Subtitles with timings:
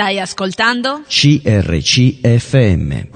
[0.00, 1.02] Stai ascoltando?
[1.06, 3.08] CRCFM.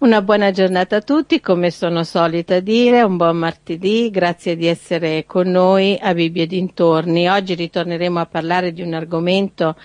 [0.00, 5.26] Una buona giornata a tutti, come sono solita dire, un buon martedì, grazie di essere
[5.26, 7.28] con noi a Bibbia e dintorni.
[7.28, 9.76] Oggi ritorneremo a parlare di un argomento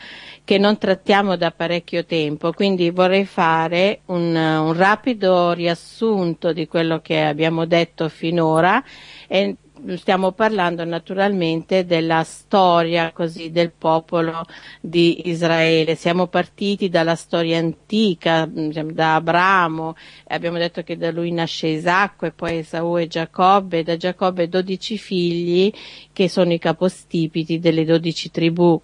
[0.45, 7.01] che non trattiamo da parecchio tempo, quindi vorrei fare un, un rapido riassunto di quello
[7.01, 8.81] che abbiamo detto finora
[9.27, 9.57] e
[9.95, 14.45] stiamo parlando naturalmente della storia così del popolo
[14.79, 15.95] di Israele.
[15.95, 19.95] Siamo partiti dalla storia antica, diciamo, da Abramo,
[20.27, 24.97] abbiamo detto che da lui nasce Isacco e poi Esau e Giacobbe, da Giacobbe dodici
[24.97, 25.71] figli
[26.13, 28.79] che sono i capostipiti delle dodici tribù.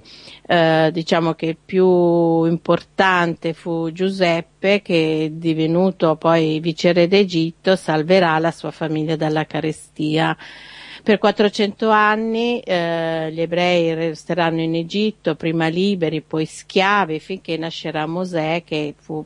[0.46, 8.52] Eh, diciamo che il più importante fu Giuseppe che divenuto poi viceré d'Egitto salverà la
[8.52, 10.36] sua famiglia dalla carestia.
[11.02, 18.06] Per 400 anni eh, gli ebrei resteranno in Egitto, prima liberi, poi schiavi, finché nascerà
[18.06, 19.26] Mosè che fu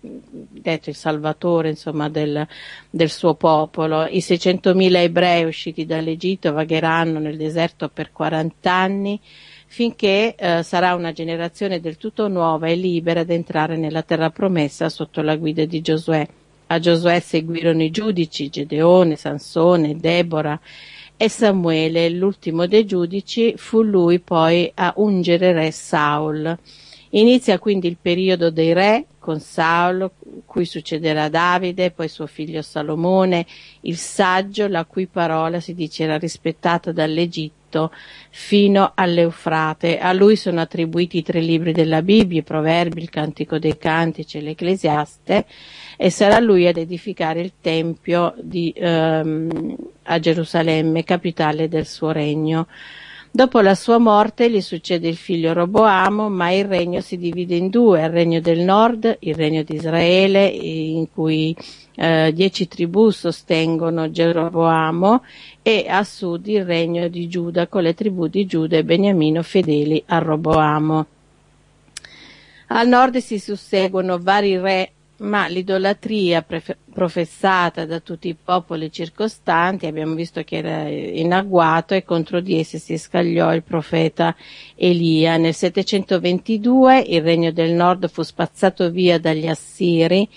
[0.00, 2.46] detto il salvatore insomma, del,
[2.90, 4.06] del, suo popolo.
[4.06, 9.20] I 600.000 ebrei usciti dall'Egitto vagheranno nel deserto per 40 anni
[9.66, 14.88] finché eh, sarà una generazione del tutto nuova e libera ad entrare nella terra promessa
[14.88, 16.26] sotto la guida di Giosuè.
[16.68, 20.58] A Giosuè seguirono i giudici Gedeone, Sansone, Debora
[21.16, 26.58] e Samuele, l'ultimo dei giudici, fu lui poi a ungere re Saul.
[27.10, 30.10] Inizia quindi il periodo dei re con Saul,
[30.44, 33.46] cui succederà Davide, poi suo figlio Salomone,
[33.82, 37.65] il saggio, la cui parola si dice era rispettata dall'Egitto
[38.30, 39.98] fino all'Eufrate.
[39.98, 44.38] A lui sono attribuiti i tre libri della Bibbia, i Proverbi, il Cantico dei Cantici
[44.38, 45.44] e l'Ecclesiaste,
[45.96, 52.66] e sarà lui ad edificare il Tempio di, ehm, a Gerusalemme, capitale del suo regno.
[53.36, 57.68] Dopo la sua morte gli succede il figlio Roboamo, ma il regno si divide in
[57.68, 61.54] due, il regno del nord, il regno di Israele, in cui
[61.96, 65.22] eh, dieci tribù sostengono Geroboamo,
[65.60, 70.02] e a sud il regno di Giuda, con le tribù di Giuda e Beniamino fedeli
[70.06, 71.06] a Roboamo.
[72.68, 79.86] Al nord si susseguono vari re ma l'idolatria prefe- professata da tutti i popoli circostanti,
[79.86, 84.36] abbiamo visto che era in agguato e contro di esse si scagliò il profeta
[84.74, 85.36] Elia.
[85.38, 90.28] Nel 722 il regno del nord fu spazzato via dagli assiri,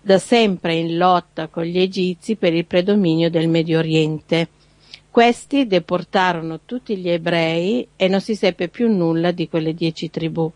[0.00, 4.48] da sempre in lotta con gli egizi per il predominio del Medio Oriente.
[5.08, 10.52] Questi deportarono tutti gli ebrei e non si seppe più nulla di quelle dieci tribù.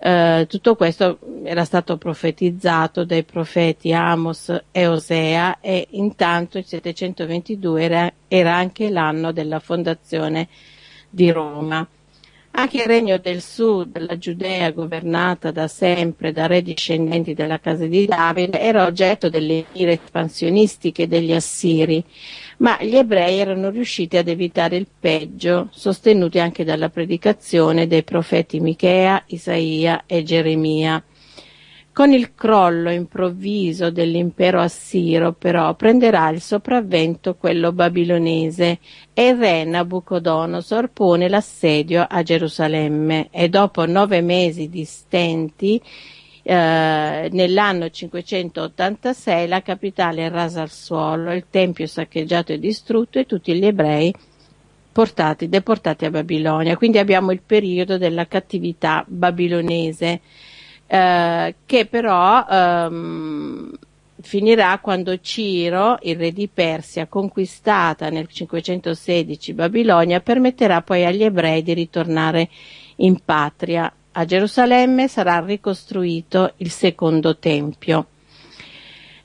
[0.00, 7.82] Eh, tutto questo era stato profetizzato dai profeti Amos e Osea e intanto il 722
[7.82, 10.48] era, era anche l'anno della fondazione
[11.10, 11.86] di Roma.
[12.50, 17.86] Anche il regno del sud, la Giudea governata da sempre da re discendenti della casa
[17.86, 22.02] di Davide, era oggetto delle mire espansionistiche degli assiri,
[22.58, 28.60] ma gli ebrei erano riusciti ad evitare il peggio, sostenuti anche dalla predicazione dei profeti
[28.60, 31.02] Michea, Isaia e Geremia.
[31.92, 38.78] Con il crollo improvviso dell'impero assiro, però, prenderà il sopravvento quello babilonese
[39.12, 45.82] e il re Nabucodonosor pone l'assedio a Gerusalemme e dopo nove mesi di stenti
[46.50, 53.26] eh, nell'anno 586 la capitale è rasa al suolo, il tempio saccheggiato e distrutto e
[53.26, 54.14] tutti gli ebrei
[54.90, 56.78] portati, deportati a Babilonia.
[56.78, 60.20] Quindi abbiamo il periodo della cattività babilonese
[60.86, 63.70] eh, che però ehm,
[64.22, 71.62] finirà quando Ciro, il re di Persia, conquistata nel 516 Babilonia, permetterà poi agli ebrei
[71.62, 72.48] di ritornare
[72.96, 73.92] in patria.
[74.12, 78.06] A Gerusalemme sarà ricostruito il secondo tempio.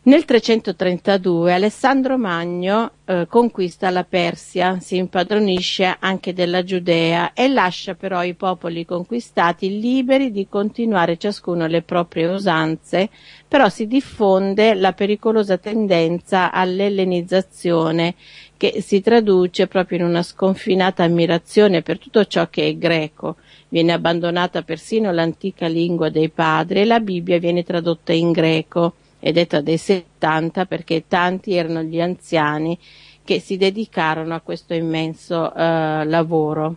[0.06, 7.96] Nel 332 Alessandro Magno eh, conquista la Persia, si impadronisce anche della Giudea e lascia
[7.96, 13.10] però i popoli conquistati liberi di continuare ciascuno le proprie usanze,
[13.48, 18.16] però si diffonde la pericolosa tendenza all'ellenizzazione
[18.58, 23.38] che si traduce proprio in una sconfinata ammirazione per tutto ciò che è greco.
[23.70, 29.32] Viene abbandonata persino l'antica lingua dei padri e la Bibbia viene tradotta in greco è
[29.32, 32.78] detta dei 70 perché tanti erano gli anziani
[33.24, 36.76] che si dedicarono a questo immenso eh, lavoro.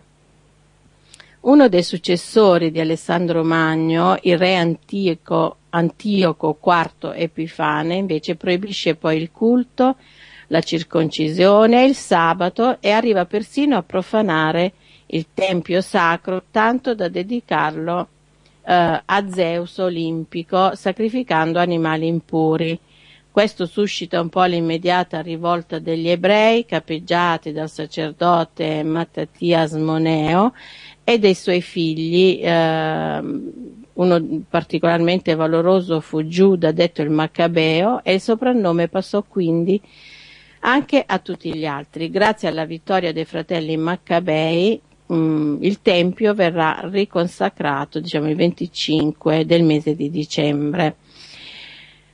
[1.41, 9.17] Uno dei successori di Alessandro Magno, il re Antioco, Antioco IV Epifane, invece proibisce poi
[9.17, 9.97] il culto,
[10.47, 14.71] la circoncisione il sabato e arriva persino a profanare
[15.07, 18.07] il tempio sacro tanto da dedicarlo
[18.67, 22.77] eh, a Zeus olimpico sacrificando animali impuri.
[23.31, 30.53] Questo suscita un po' l'immediata rivolta degli ebrei capeggiati dal sacerdote Mattathias Moneo
[31.03, 33.19] e dei suoi figli, eh,
[33.93, 39.79] uno particolarmente valoroso fu Giuda, detto il Maccabeo, e il soprannome passò quindi
[40.61, 42.09] anche a tutti gli altri.
[42.09, 49.45] Grazie alla vittoria dei fratelli Maccabei, mh, mm, il Tempio verrà riconsacrato, diciamo, il 25
[49.45, 50.95] del mese di dicembre.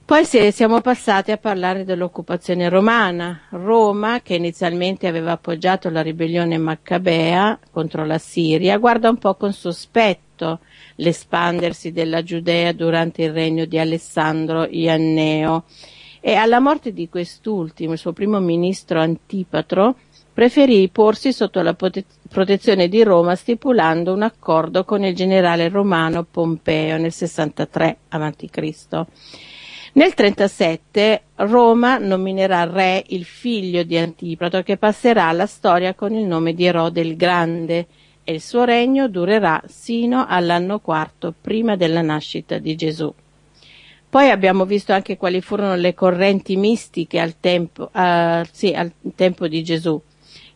[0.06, 3.44] Poi siamo passati a parlare dell'occupazione romana.
[3.52, 9.54] Roma, che inizialmente aveva appoggiato la ribellione maccabea contro la Siria, guarda un po' con
[9.54, 10.60] sospetto
[10.96, 15.64] l'espandersi della Giudea durante il regno di Alessandro Ianneo
[16.20, 19.96] e alla morte di quest'ultimo, il suo primo ministro Antipatro,
[20.34, 26.98] preferì porsi sotto la protezione di Roma stipulando un accordo con il generale romano Pompeo
[26.98, 29.06] nel 63 a.C.
[29.96, 36.26] Nel 37 Roma nominerà re il figlio di Antipatro che passerà alla storia con il
[36.26, 37.88] nome di Erode il Grande
[38.24, 43.14] e il suo regno durerà sino all'anno quarto prima della nascita di Gesù.
[44.10, 49.48] Poi abbiamo visto anche quali furono le correnti mistiche al tempo, uh, sì, al tempo
[49.48, 50.02] di Gesù.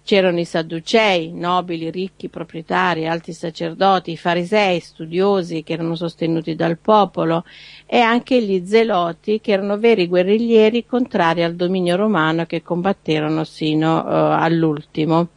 [0.08, 6.78] C'erano i Sadducei, nobili, ricchi, proprietari, alti sacerdoti, i farisei, studiosi che erano sostenuti dal
[6.78, 7.44] popolo
[7.86, 13.98] e anche gli zeloti che erano veri guerriglieri contrari al dominio romano che combatterono sino
[13.98, 15.28] uh, all'ultimo.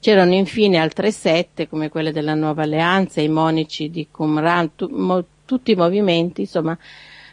[0.00, 5.24] C'erano infine altre sette come quelle della Nuova Alleanza, i monici di Qumran, tu, mo,
[5.44, 6.76] tutti i movimenti, insomma,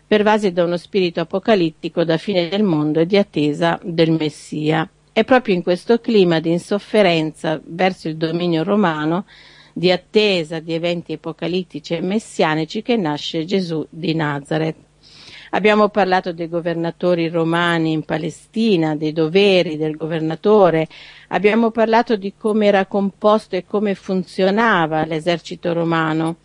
[0.05, 4.87] pervasi da uno spirito apocalittico da fine del mondo e di attesa del Messia.
[5.13, 9.27] È proprio in questo clima di insofferenza verso il dominio romano,
[9.71, 14.77] di attesa di eventi apocalittici e messianici che nasce Gesù di Nazareth.
[15.51, 20.87] Abbiamo parlato dei governatori romani in Palestina, dei doveri del governatore,
[21.27, 26.37] abbiamo parlato di come era composto e come funzionava l'esercito romano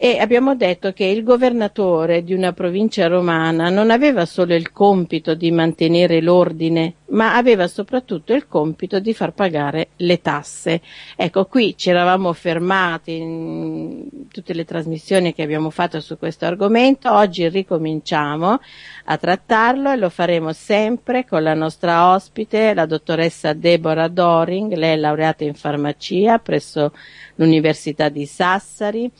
[0.00, 5.34] e abbiamo detto che il governatore di una provincia romana non aveva solo il compito
[5.34, 10.82] di mantenere l'ordine, ma aveva soprattutto il compito di far pagare le tasse.
[11.16, 17.12] Ecco, qui ci eravamo fermati in tutte le trasmissioni che abbiamo fatto su questo argomento,
[17.12, 18.60] oggi ricominciamo
[19.06, 24.92] a trattarlo e lo faremo sempre con la nostra ospite, la dottoressa Deborah Doring, lei
[24.92, 26.92] è laureata in farmacia presso
[27.34, 29.10] l'Università di Sassari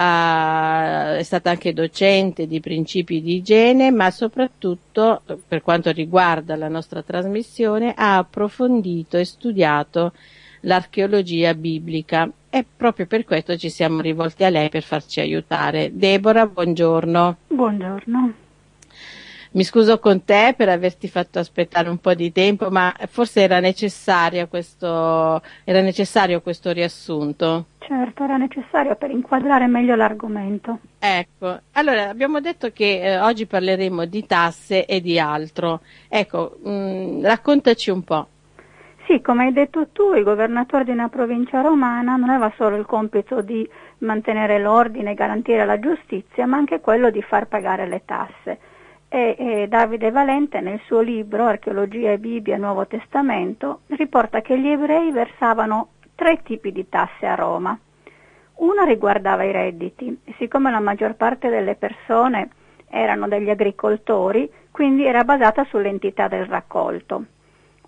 [0.00, 6.68] Uh, è stata anche docente di principi di igiene, ma soprattutto per quanto riguarda la
[6.68, 10.14] nostra trasmissione ha approfondito e studiato
[10.60, 15.90] l'archeologia biblica e proprio per questo ci siamo rivolti a lei per farci aiutare.
[15.92, 17.36] Deborah, buongiorno.
[17.48, 18.32] Buongiorno.
[19.52, 23.58] Mi scuso con te per averti fatto aspettare un po' di tempo, ma forse era
[23.58, 27.66] necessario questo, era necessario questo riassunto.
[27.80, 30.78] Certo, era necessario per inquadrare meglio l'argomento.
[31.00, 35.80] Ecco, allora abbiamo detto che eh, oggi parleremo di tasse e di altro.
[36.08, 38.28] Ecco, mh, mm, raccontaci un po'.
[39.08, 42.86] Sì, come hai detto tu, il governatore di una provincia romana non aveva solo il
[42.86, 48.02] compito di mantenere l'ordine e garantire la giustizia, ma anche quello di far pagare le
[48.04, 48.58] tasse
[49.12, 54.68] e, e Davide Valente nel suo libro Archeologia e Bibbia Nuovo Testamento riporta che gli
[54.68, 57.76] ebrei versavano tre tipi di tasse a Roma.
[58.58, 62.50] Una riguardava i redditi siccome la maggior parte delle persone
[62.88, 67.24] erano degli agricoltori, quindi era basata sull'entità del raccolto.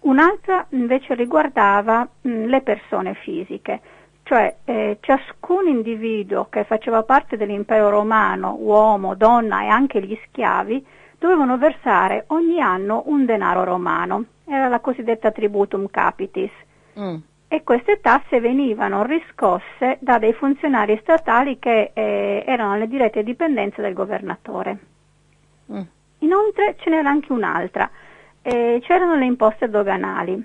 [0.00, 3.80] Un'altra invece riguardava mh, le persone fisiche,
[4.24, 10.84] cioè eh, ciascun individuo che faceva parte dell'impero romano, uomo, donna e anche gli schiavi,
[11.22, 16.50] dovevano versare ogni anno un denaro romano, era la cosiddetta tributum capitis.
[16.98, 17.16] Mm.
[17.46, 23.80] E queste tasse venivano riscosse da dei funzionari statali che eh, erano alle dirette dipendenze
[23.80, 24.78] del governatore.
[25.70, 25.80] Mm.
[26.18, 27.88] Inoltre ce n'era anche un'altra,
[28.42, 30.44] eh, c'erano le imposte doganali,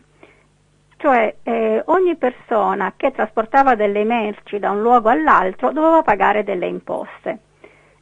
[0.97, 6.67] cioè eh, ogni persona che trasportava delle merci da un luogo all'altro doveva pagare delle
[6.67, 7.39] imposte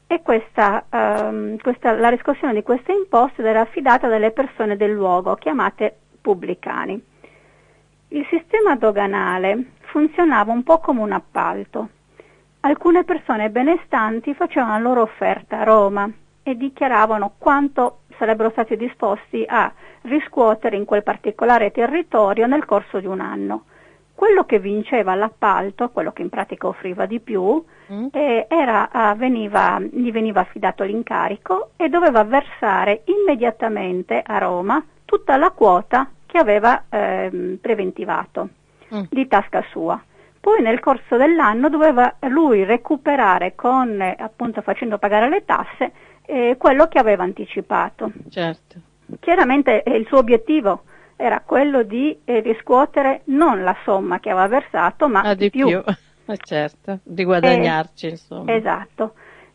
[0.08, 5.36] e questa, um, questa, la riscossione di queste imposte era affidata dalle persone del luogo,
[5.36, 7.04] chiamate pubblicani.
[8.10, 11.90] Il sistema doganale funzionava un po' come un appalto.
[12.62, 16.10] Alcune persone benestanti facevano la loro offerta a Roma
[16.44, 19.72] e dichiaravano quanto sarebbero stati disposti a
[20.02, 23.66] riscuotere in quel particolare territorio nel corso di un anno.
[24.14, 28.08] Quello che vinceva l'appalto, quello che in pratica offriva di più, mm.
[28.12, 35.38] eh, era, ah, veniva, gli veniva affidato l'incarico e doveva versare immediatamente a Roma tutta
[35.38, 38.50] la quota che aveva eh, preventivato
[38.94, 39.04] mm.
[39.10, 40.02] di tasca sua.
[40.40, 45.92] Poi nel corso dell'anno doveva lui recuperare con, appunto facendo pagare le tasse,
[46.26, 48.12] eh, quello che aveva anticipato.
[48.30, 48.80] Certo.
[49.20, 50.84] Chiaramente eh, il suo obiettivo
[51.16, 55.68] era quello di eh, riscuotere non la somma che aveva versato, ma ah, di più.
[55.68, 55.84] più.
[56.38, 58.54] Certo, di guadagnarci, insomma.
[58.54, 59.14] Esatto.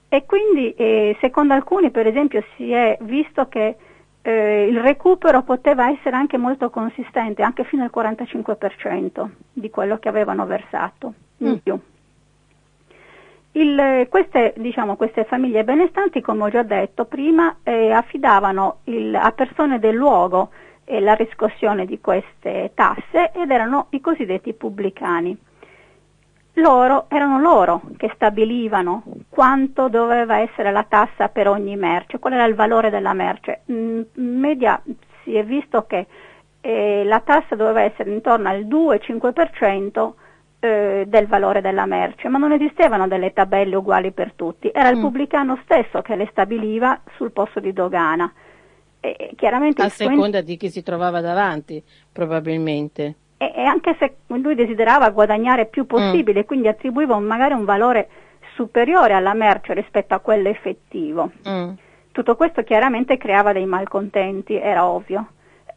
[0.09, 3.77] E quindi, eh, secondo alcuni, per esempio, si è visto che
[4.23, 10.09] eh, il recupero poteva essere anche molto consistente, anche fino al 45% di quello che
[10.09, 11.55] avevano versato in mm.
[11.63, 11.79] più.
[13.53, 19.33] Il, queste, diciamo, queste, famiglie benestanti, come ho già detto prima, eh, affidavano il, a
[19.33, 20.51] persone del luogo
[20.85, 25.37] eh, la riscossione di queste tasse ed erano i cosiddetti pubblicani.
[26.55, 32.45] Loro erano loro che stabilivano quanto doveva essere la tassa per ogni merce, qual era
[32.45, 33.63] il valore della merce.
[33.67, 34.83] In media
[35.23, 36.07] si è visto che
[36.61, 40.13] eh, la tassa doveva essere intorno al 2-5%
[40.61, 44.99] eh, del valore della merce, ma non esistevano delle tabelle uguali per tutti, era il
[44.99, 45.01] mm.
[45.01, 48.31] pubblicano stesso che le stabiliva sul posto di dogana.
[49.01, 53.15] E, chiaramente A seconda di chi si trovava davanti, probabilmente.
[53.39, 56.45] E, e, anche se lui desiderava guadagnare più possibile, mm.
[56.45, 58.09] quindi attribuiva un, magari un valore
[58.55, 61.31] superiore alla merce rispetto a quello effettivo.
[61.49, 61.71] Mm.
[62.13, 65.27] Tutto questo chiaramente creava dei malcontenti, era ovvio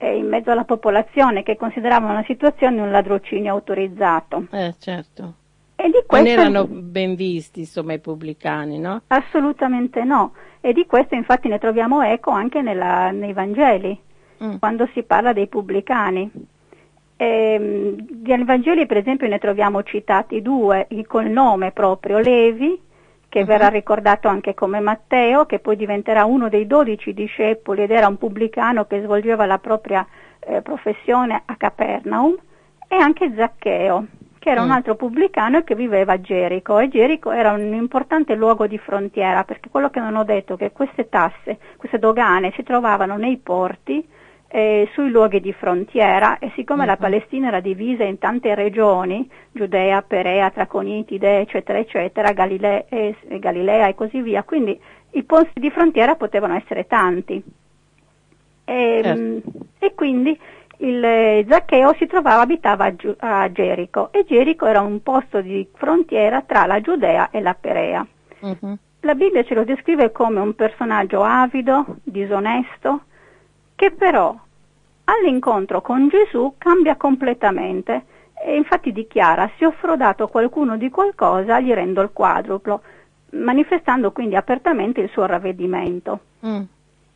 [0.03, 4.47] eh, in mezzo alla popolazione che consideravano la situazione un ladrocinio autorizzato.
[4.51, 5.35] Eh, certo.
[5.75, 9.01] E di questo, non erano ben visti, insomma, i pubblicani, no?
[9.07, 10.33] Assolutamente no.
[10.61, 13.97] E di questo infatti ne troviamo eco anche nella, nei Vangeli,
[14.43, 14.57] mm.
[14.59, 16.31] quando si parla dei pubblicani.
[17.23, 22.79] E, nei Vangeli, per esempio, ne troviamo citati due, col nome proprio Levi,
[23.29, 23.45] che uh-huh.
[23.45, 28.17] verrà ricordato anche come Matteo, che poi diventerà uno dei dodici discepoli ed era un
[28.17, 30.05] pubblicano che svolgeva la propria
[30.39, 32.35] eh, professione a Capernaum,
[32.87, 34.05] e anche Zaccheo,
[34.37, 34.65] che era mm.
[34.65, 36.77] un altro pubblicano e che viveva a Gerico.
[36.77, 40.57] E Gerico era un importante luogo di frontiera, perché quello che non ho detto è
[40.57, 44.05] che queste tasse, queste dogane si trovavano nei porti,
[44.55, 46.89] eh, sui luoghi di frontiera e siccome uh-huh.
[46.89, 53.87] la Palestina era divisa in tante regioni, Giudea, Perea, Traconitide, eccetera, eccetera, Galilea, eh, Galilea
[53.87, 54.79] e così via, quindi
[55.13, 57.43] i posti di frontiera potevano essere tanti.
[58.65, 59.49] E, certo.
[59.79, 60.39] e quindi
[60.77, 65.67] il eh, Zaccheo si trovava, abitava a, a, Gerico e Gerico era un posto di
[65.73, 68.05] frontiera tra la Giudea e la Perea.
[68.41, 68.77] Uh-huh.
[68.99, 73.05] La Bibbia ce lo descrive come un personaggio avido, disonesto,
[73.83, 74.33] che però
[75.03, 78.05] all'incontro con Gesù cambia completamente
[78.41, 82.81] e infatti dichiara se ho frodato qualcuno di qualcosa gli rendo il quadruplo,
[83.31, 86.19] manifestando quindi apertamente il suo ravvedimento.
[86.47, 86.61] Mm.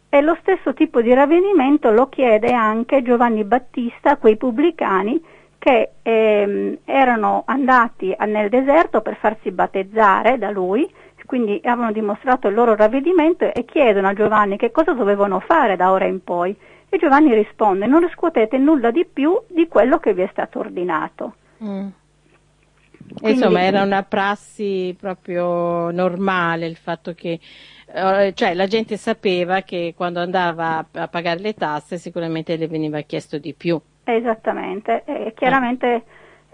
[0.09, 5.23] E lo stesso tipo di ravvedimento lo chiede anche Giovanni Battista a quei pubblicani
[5.57, 10.85] che ehm, erano andati nel deserto per farsi battezzare da lui,
[11.27, 15.91] quindi avevano dimostrato il loro ravvedimento e chiedono a Giovanni che cosa dovevano fare da
[15.91, 16.55] ora in poi.
[16.89, 21.35] E Giovanni risponde, non riscuotete nulla di più di quello che vi è stato ordinato.
[21.61, 21.87] Mm.
[23.19, 27.39] Quindi, Insomma, era una prassi proprio normale il fatto che
[27.93, 33.01] eh, cioè, la gente sapeva che quando andava a pagare le tasse sicuramente le veniva
[33.01, 33.79] chiesto di più.
[34.05, 36.03] Esattamente, e chiaramente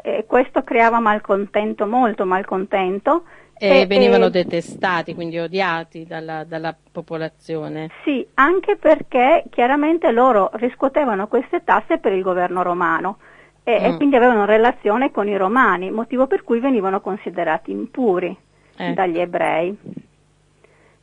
[0.01, 3.23] eh, questo creava malcontento, molto malcontento
[3.63, 7.89] e, e venivano e, detestati, quindi odiati dalla, dalla, popolazione.
[8.03, 13.19] Sì, anche perché chiaramente loro riscuotevano queste tasse per il governo romano
[13.63, 13.85] e, mm.
[13.85, 18.35] e quindi avevano relazione con i romani, motivo per cui venivano considerati impuri
[18.75, 18.93] eh.
[18.93, 19.77] dagli ebrei.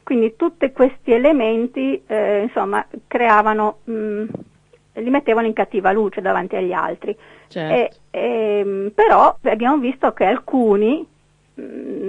[0.02, 4.26] Quindi tutti questi elementi eh, insomma, creavano, mh, mm,
[4.95, 7.17] li mettevano in cattiva luce davanti agli altri.
[7.49, 7.97] Certo.
[8.11, 11.07] E, però abbiamo visto che alcuni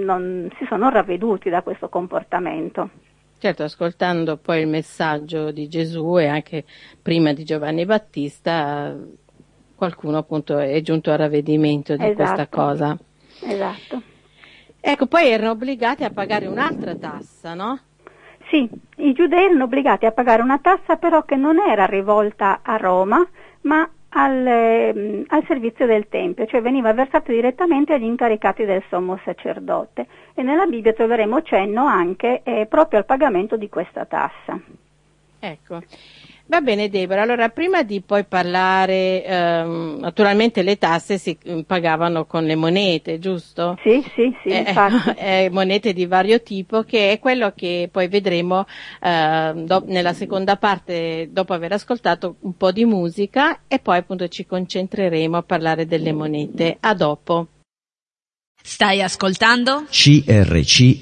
[0.04, 2.90] non si sono ravveduti da questo comportamento.
[3.38, 6.64] Certo, ascoltando poi il messaggio di Gesù e anche
[7.02, 8.96] prima di Giovanni Battista,
[9.74, 12.22] qualcuno appunto è giunto al ravvedimento di esatto.
[12.22, 12.98] questa cosa.
[13.40, 14.02] Esatto.
[14.80, 17.80] Ecco, poi erano obbligati a pagare un'altra tassa, no?
[18.48, 22.76] Sì, i giudei erano obbligati a pagare una tassa però che non era rivolta a
[22.76, 23.26] Roma,
[23.62, 29.18] ma al, ehm, al, servizio del Tempio, cioè veniva versato direttamente agli incaricati del sommo
[29.24, 34.58] sacerdote e nella Bibbia troveremo cenno anche eh, proprio al pagamento di questa tassa.
[35.38, 35.80] Ecco.
[36.46, 42.26] Va bene Deborah, allora prima di poi parlare, ehm, naturalmente le tasse si mm, pagavano
[42.26, 43.78] con le monete, giusto?
[43.82, 44.74] Sì, sì, sì, eh,
[45.16, 48.66] eh, monete di vario tipo che è quello che poi vedremo
[49.00, 54.28] eh, do- nella seconda parte dopo aver ascoltato un po' di musica e poi appunto
[54.28, 56.76] ci concentreremo a parlare delle monete.
[56.80, 57.46] A dopo.
[58.62, 59.86] Stai ascoltando?
[59.90, 61.00] CRCFM.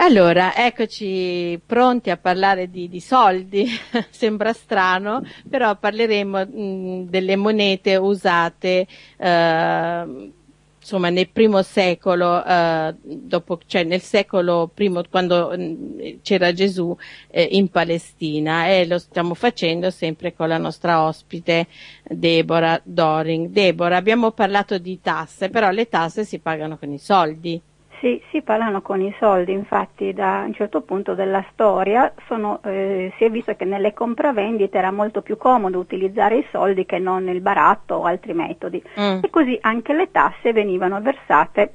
[0.00, 3.66] Allora, eccoci pronti a parlare di, di soldi,
[4.10, 8.86] sembra strano, però parleremo mh, delle monete usate
[9.16, 10.32] eh,
[10.80, 16.96] insomma nel primo secolo, eh, dopo, cioè nel secolo primo quando mh, c'era Gesù
[17.28, 21.66] eh, in Palestina e lo stiamo facendo sempre con la nostra ospite
[22.04, 23.48] Deborah Doring.
[23.48, 27.60] Deborah, abbiamo parlato di tasse, però le tasse si pagano con i soldi.
[28.00, 33.12] Sì, si parlano con i soldi, infatti da un certo punto della storia sono, eh,
[33.16, 37.28] si è visto che nelle compravendite era molto più comodo utilizzare i soldi che non
[37.28, 39.20] il baratto o altri metodi mm.
[39.22, 41.72] e così anche le tasse venivano versate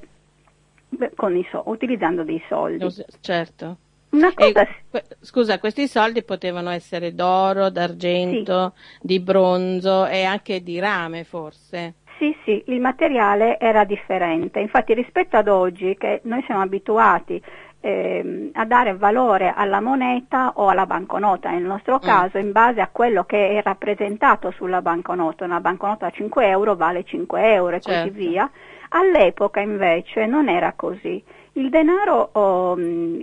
[1.50, 2.86] so- utilizzando dei soldi.
[3.20, 3.76] Certo.
[4.34, 4.66] Cosa...
[4.92, 8.98] E, scusa, questi soldi potevano essere d'oro, d'argento, sì.
[9.02, 11.94] di bronzo e anche di rame forse.
[12.18, 17.42] Sì, sì, il materiale era differente, infatti rispetto ad oggi che noi siamo abituati
[17.80, 22.06] eh, a dare valore alla moneta o alla banconota, nel nostro mm.
[22.06, 26.76] caso in base a quello che è rappresentato sulla banconota, una banconota a 5 euro
[26.76, 28.08] vale 5 euro e certo.
[28.08, 28.50] così via,
[28.88, 31.22] all'epoca invece non era così.
[31.56, 32.76] Il denaro oh,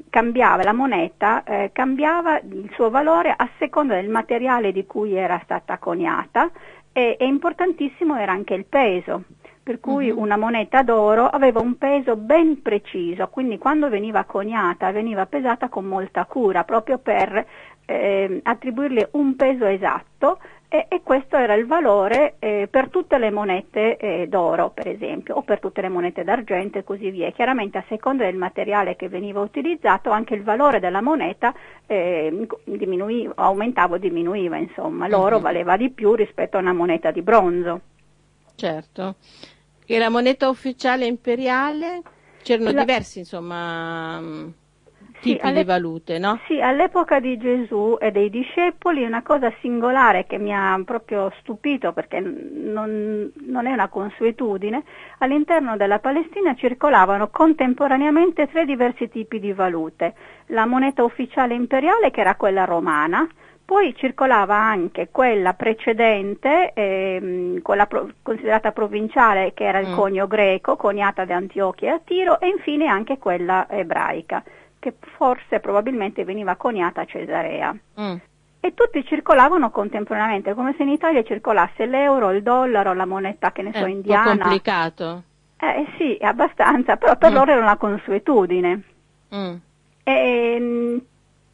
[0.09, 5.39] cambiava, la moneta eh, cambiava il suo valore a seconda del materiale di cui era
[5.43, 6.49] stata coniata,
[6.91, 9.23] e, e importantissimo era anche il peso,
[9.63, 10.19] per cui uh-huh.
[10.19, 15.85] una moneta d'oro aveva un peso ben preciso, quindi quando veniva coniata veniva pesata con
[15.85, 17.45] molta cura, proprio per
[17.85, 20.39] eh, attribuirle un peso esatto
[20.73, 25.35] e, e, questo era il valore eh, per tutte le monete eh, d'oro, per esempio,
[25.35, 27.29] o per tutte le monete d'argento e così via.
[27.31, 31.53] Chiaramente a seconda del materiale che veniva utilizzato anche il valore della moneta
[31.85, 35.41] eh, diminuiva, aumentava o diminuiva, insomma, l'oro uh-huh.
[35.41, 37.81] valeva di più rispetto a una moneta di bronzo.
[38.55, 39.15] Certo.
[39.85, 42.01] E la moneta ufficiale imperiale?
[42.43, 42.79] C'erano la...
[42.79, 44.21] diversi, insomma
[45.21, 46.39] tipi sì, di valute, no?
[46.47, 51.93] Sì, all'epoca di Gesù e dei discepoli una cosa singolare che mi ha proprio stupito
[51.93, 54.83] perché non, non è una consuetudine,
[55.19, 60.15] all'interno della Palestina circolavano contemporaneamente tre diversi tipi di valute.
[60.47, 63.27] La moneta ufficiale imperiale che era quella romana,
[63.63, 69.95] poi circolava anche quella precedente, ehm, quella pro- considerata provinciale che era il mm.
[69.95, 74.43] conio greco, coniata da Antiochia e a Tiro, e infine anche quella ebraica
[74.81, 77.73] che forse probabilmente veniva coniata a Cesarea.
[78.01, 78.15] Mm.
[78.59, 83.61] E tutti circolavano contemporaneamente, come se in Italia circolasse l'euro, il dollaro, la moneta che
[83.61, 84.33] ne so, indiana.
[84.33, 85.23] È complicato.
[85.57, 87.33] Eh sì, abbastanza, però per mm.
[87.33, 88.81] loro era una consuetudine.
[89.33, 89.55] Mm.
[90.03, 91.01] E, ehm,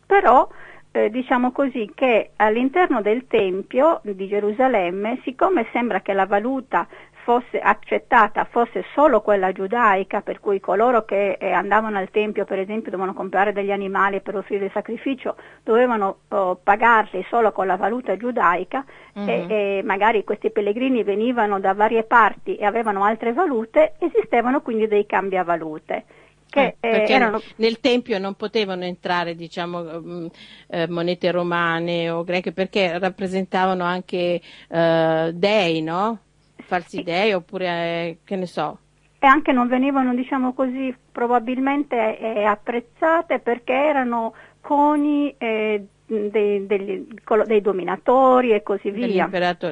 [0.05, 0.47] però
[0.91, 6.87] eh, diciamo così che all'interno del Tempio di Gerusalemme, siccome sembra che la valuta
[7.27, 12.57] fosse accettata fosse solo quella giudaica, per cui coloro che eh, andavano al Tempio per
[12.57, 17.75] esempio dovevano comprare degli animali per offrire il sacrificio, dovevano oh, pagarli solo con la
[17.75, 18.85] valuta giudaica
[19.19, 19.27] mm-hmm.
[19.27, 24.87] e, e, magari questi pellegrini venivano da varie parti e avevano altre valute, esistevano quindi
[24.87, 26.05] dei cambiavalute.
[26.49, 27.41] Che, eh, eh, erano...
[27.57, 30.25] nel tempio non potevano entrare diciamo, mm,
[30.69, 36.19] eh, monete romane o greche perché rappresentavano anche eh, dei, no?
[36.67, 38.79] Falsi dei oppure eh, che ne so.
[39.19, 47.07] E anche non venivano, diciamo così, probabilmente eh, apprezzate perché erano coni eh, dei, degli,
[47.45, 49.05] dei, dominatori e così via.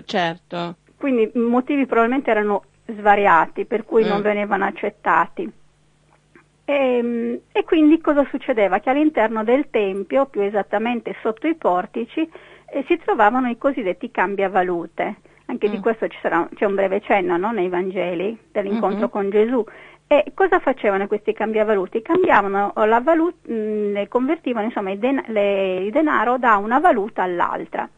[0.04, 0.78] Certo.
[0.98, 4.08] Quindi i motivi probabilmente erano svariati per cui mm.
[4.08, 5.52] non venivano accettati.
[6.66, 8.80] E, ehm, e, quindi cosa succedeva?
[8.80, 12.28] Che all'interno del tempio, più esattamente sotto i portici,
[12.68, 15.72] eh, si trovavano i cosiddetti cambiavalute anche mm.
[15.72, 19.10] di questo sarà, c'è un breve cenno no, nei Vangeli dell'incontro mm-hmm.
[19.10, 19.66] con Gesù.
[20.08, 22.02] E cosa facevano questi cambiavaluti?
[22.02, 27.90] Cambiavano la valuta, mh, convertivano insomma il, den- le, il denaro da una valuta all'altra.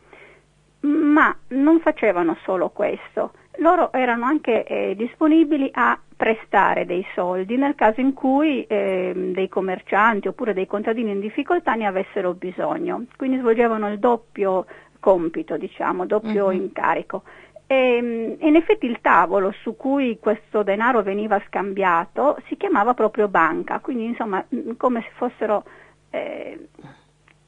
[0.79, 7.75] Ma non facevano solo questo, loro erano anche eh, disponibili a prestare dei soldi nel
[7.75, 13.05] caso in cui eh, dei commercianti oppure dei contadini in difficoltà ne avessero bisogno.
[13.15, 14.65] Quindi svolgevano il doppio
[15.07, 16.51] compito, diciamo, doppio uh-huh.
[16.51, 17.23] incarico.
[17.65, 23.79] E, in effetti il tavolo su cui questo denaro veniva scambiato si chiamava proprio banca,
[23.79, 24.43] quindi insomma
[24.75, 25.63] come se fossero
[26.09, 26.67] eh,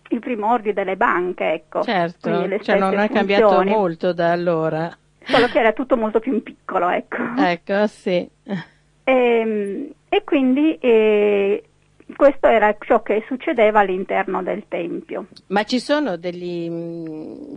[0.07, 1.83] i primordi delle banche, ecco.
[1.83, 4.89] Certo, cioè non è cambiato molto da allora.
[5.23, 7.17] Solo che era tutto molto più in piccolo, ecco.
[7.37, 8.29] Ecco, sì.
[8.45, 8.63] E,
[9.03, 11.68] ehm, e quindi eh,
[12.15, 15.27] questo era ciò che succedeva all'interno del Tempio.
[15.47, 16.69] Ma ci sono degli,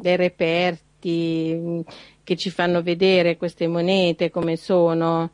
[0.00, 1.84] dei reperti
[2.22, 5.30] che ci fanno vedere queste monete come sono?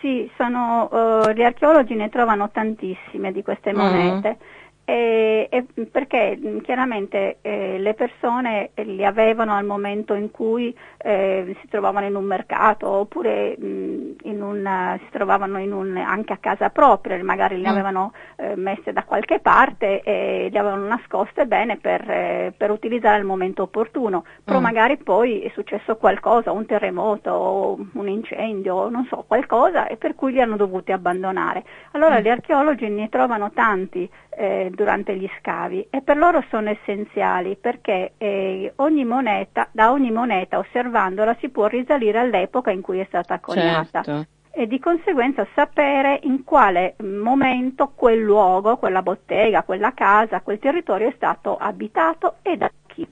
[0.00, 4.28] Sì, sono, uh, gli archeologi ne trovano tantissime di queste monete.
[4.28, 4.56] Uh-huh
[4.88, 11.68] e, e perché chiaramente eh, le persone li avevano al momento in cui eh, si
[11.68, 17.60] trovavano in un mercato oppure mh, un, si trovavano un, anche a casa propria, magari
[17.60, 17.70] le mm.
[17.70, 23.16] avevano eh, messe da qualche parte e le avevano nascoste bene per, eh, per utilizzare
[23.16, 24.62] al momento opportuno, però mm.
[24.62, 30.32] magari poi è successo qualcosa, un terremoto, un incendio, non so, qualcosa e per cui
[30.32, 31.62] li hanno dovuti abbandonare.
[31.90, 32.22] Allora mm.
[32.22, 38.12] gli archeologi ne trovano tanti eh, durante gli scavi e per loro sono essenziali perché
[38.16, 43.40] eh, ogni moneta, da ogni moneta osservandola si può risalire all'epoca in cui è stata
[43.40, 44.02] coniata.
[44.02, 44.26] Certo.
[44.50, 51.08] E di conseguenza sapere in quale momento quel luogo, quella bottega, quella casa, quel territorio
[51.08, 53.06] è stato abitato e da chi.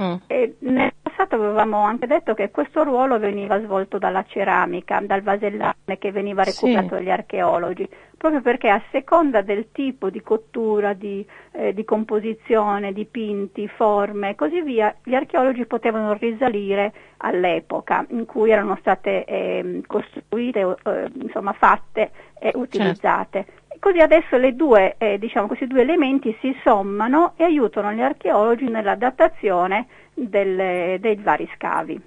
[0.00, 0.14] Mm.
[0.60, 6.12] nel passato avevamo anche detto che questo ruolo veniva svolto dalla ceramica, dal vasellame che
[6.12, 6.94] veniva recuperato sì.
[6.94, 13.68] dagli archeologi, proprio perché a seconda del tipo di cottura, di, eh, di composizione, pinti,
[13.68, 20.76] forme e così via, gli archeologi potevano risalire all'epoca in cui erano state eh, costruite,
[20.84, 23.44] eh, insomma fatte e utilizzate.
[23.44, 23.56] Certo.
[23.78, 28.96] Così adesso due, eh, diciamo, questi due elementi si sommano e aiutano gli archeologi nella
[28.96, 32.00] datazione delle, dei vari scavi.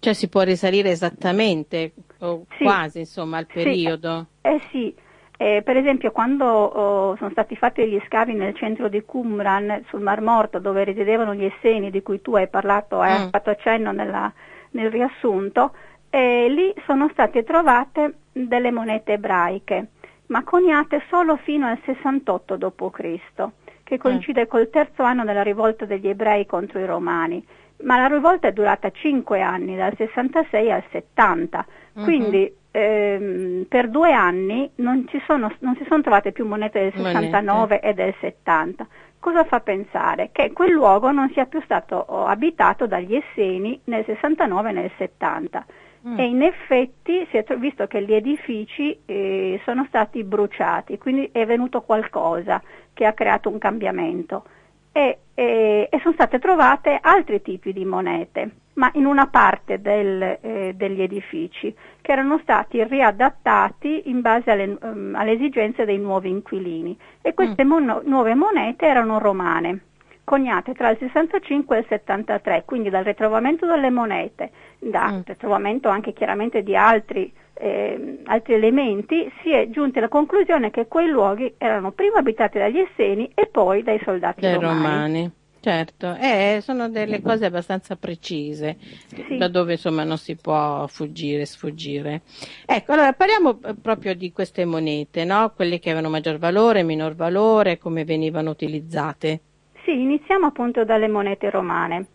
[0.00, 2.64] Cioè si può risalire esattamente o sì.
[2.64, 4.26] quasi insomma al periodo?
[4.42, 4.48] Sì.
[4.48, 4.94] Eh, sì.
[5.42, 10.02] Eh, per esempio quando oh, sono stati fatti gli scavi nel centro di Qumran sul
[10.02, 13.28] Mar Morto dove risiedevano gli Esseni di cui tu hai parlato, hai mm.
[13.30, 14.30] fatto accenno nella,
[14.72, 15.72] nel riassunto,
[16.10, 19.86] eh, lì sono state trovate delle monete ebraiche
[20.26, 23.48] ma coniate solo fino al 68 d.C.,
[23.82, 24.46] che coincide eh.
[24.46, 27.42] col terzo anno della rivolta degli ebrei contro i romani.
[27.84, 32.04] Ma la rivolta è durata 5 anni, dal 66 al 70, uh-huh.
[32.04, 37.58] quindi ehm, per due anni non, sono, non, si sono trovate più monete del 69
[37.58, 37.80] monete.
[37.80, 38.86] e del 70.
[39.18, 40.30] Cosa fa pensare?
[40.32, 45.66] Che quel luogo non sia più stato abitato dagli Esseni nel 69 e nel 70
[46.06, 46.18] Mm.
[46.18, 51.44] E in effetti si è visto che gli edifici eh, sono stati bruciati, quindi è
[51.44, 52.62] venuto qualcosa
[52.94, 54.44] che ha creato un cambiamento.
[54.92, 60.38] E, e, e sono state trovate altri tipi di monete, ma in una parte del,
[60.40, 66.30] eh, degli edifici, che erano stati riadattati in base alle, um, alle esigenze dei nuovi
[66.30, 66.96] inquilini.
[67.20, 67.68] E queste mm.
[67.68, 69.80] mon- nuove monete erano romane
[70.24, 75.20] coniate tra il 65 e il 73, quindi dal ritrovamento delle monete, dal mm.
[75.26, 81.08] ritrovamento anche chiaramente di altri, eh, altri, elementi, si è giunti alla conclusione che quei
[81.08, 84.60] luoghi erano prima abitati dagli Esseni e poi dai soldati romani.
[84.60, 85.32] romani.
[85.62, 89.36] Certo, eh, sono delle cose abbastanza precise, sì.
[89.36, 92.22] da dove insomma non si può fuggire, sfuggire.
[92.64, 95.52] Ecco, allora parliamo eh, proprio di queste monete, no?
[95.54, 99.40] quelle che avevano maggior valore, minor valore, come venivano utilizzate.
[99.84, 102.06] Sì, iniziamo appunto dalle monete romane.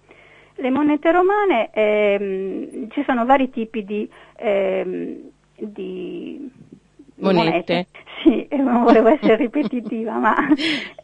[0.56, 5.20] Le monete romane, ehm, ci sono vari tipi di, ehm,
[5.56, 6.50] di
[7.16, 7.52] monete.
[7.52, 7.88] monete.
[8.24, 10.36] Sì, non volevo essere ripetitiva, ma...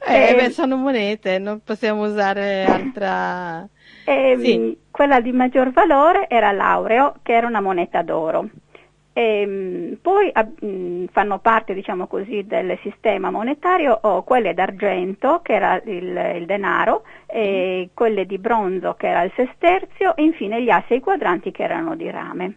[0.04, 3.68] Eh, eh, beh, sono monete, non possiamo usare altra...
[4.04, 4.78] Eh, sì.
[4.90, 8.50] Quella di maggior valore era l'aureo, che era una moneta d'oro.
[9.14, 15.42] E, ehm, poi a, mh, fanno parte, diciamo così, del sistema monetario o quelle d'argento,
[15.44, 17.94] che era il, il denaro, e mm.
[17.94, 21.64] quelle di bronzo, che era il sesterzio, e infine gli assi e i quadranti, che
[21.64, 22.56] erano di rame.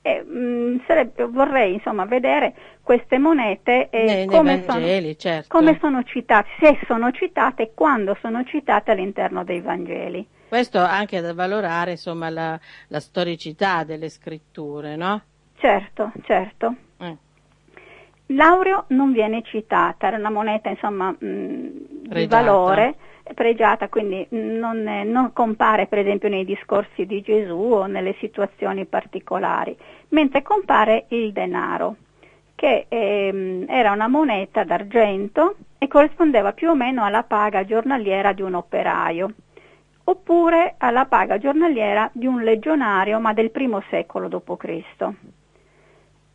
[0.00, 0.06] Mm.
[0.06, 5.48] E, mh, sarebbe, vorrei insomma vedere queste monete e come, Vangeli, sono, certo.
[5.48, 10.26] come sono citate, se sono citate e quando sono citate all'interno dei Vangeli.
[10.48, 12.58] Questo anche da valorare insomma la,
[12.88, 15.22] la storicità delle scritture, no?
[15.58, 16.74] Certo, certo.
[17.04, 17.12] Mm.
[18.26, 22.94] L'aureo non viene citata, era una moneta insomma mh, di valore,
[23.34, 29.76] pregiata, quindi non, non, compare per esempio nei discorsi di Gesù o nelle situazioni particolari,
[30.08, 31.96] mentre compare il denaro,
[32.54, 38.42] che ehm, era una moneta d'argento e corrispondeva più o meno alla paga giornaliera di
[38.42, 39.32] un operaio,
[40.04, 45.08] oppure alla paga giornaliera di un legionario, ma del primo secolo d.C.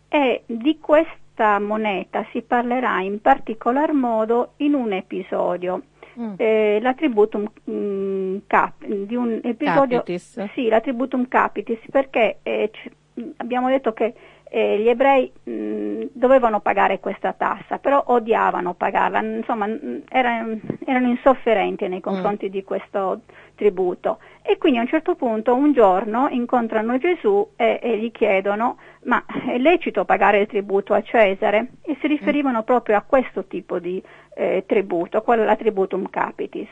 [0.07, 5.81] E di questa moneta si parlerà in particolar modo in un episodio
[6.19, 6.33] Mm.
[6.37, 10.45] Eh, l'attributum mm, cap, di un episodio capitis.
[10.53, 12.89] sì, l'attributum capitis perché eh, c-
[13.37, 14.13] abbiamo detto che
[14.55, 19.67] eh, gli ebrei mh, mm, dovevano pagare questa tassa, però odiavano pagarla, insomma
[20.07, 22.49] erano, erano insofferenti nei confronti mm.
[22.49, 23.19] di questo
[23.55, 28.77] tributo e quindi a un certo punto un giorno incontrano Gesù e, e gli chiedono
[29.03, 31.71] ma è lecito pagare il tributo a Cesare?
[31.81, 32.63] E si riferivano mm.
[32.63, 34.01] proprio a questo tipo di
[34.35, 36.69] eh, tributo, quello è l'attributum capitis.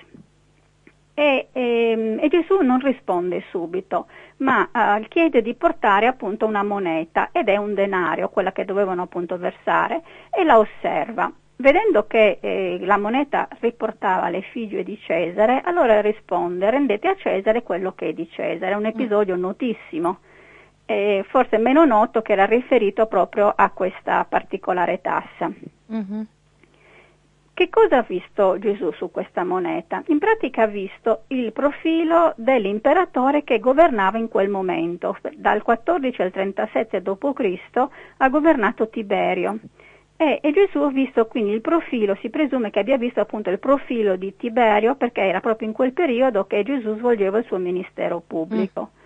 [1.16, 6.64] E, e, ehm, e, Gesù non risponde subito, ma uh, chiede di portare appunto una
[6.64, 11.32] moneta ed è un denario, quella che dovevano appunto versare, e la osserva.
[11.56, 17.62] Vedendo che eh, la moneta riportava le figlie di Cesare, allora risponde rendete a Cesare
[17.62, 20.18] quello che è di Cesare, è un episodio notissimo,
[20.86, 25.50] eh, forse meno noto che era riferito proprio a questa particolare tassa.
[25.92, 26.22] Mm-hmm.
[27.56, 30.02] Che cosa ha visto Gesù su questa moneta?
[30.08, 35.16] In pratica ha visto il profilo dell'imperatore che governava in quel momento.
[35.36, 37.88] Dal 14 al 37 d.C.
[38.18, 39.60] ha governato Tiberio.
[40.18, 43.60] E, e, Gesù ha visto quindi il profilo, si presume che abbia visto appunto il
[43.60, 48.24] profilo di Tiberio perché era proprio in quel periodo che Gesù svolgeva il suo ministero
[48.26, 48.90] pubblico.
[48.94, 49.02] Mm.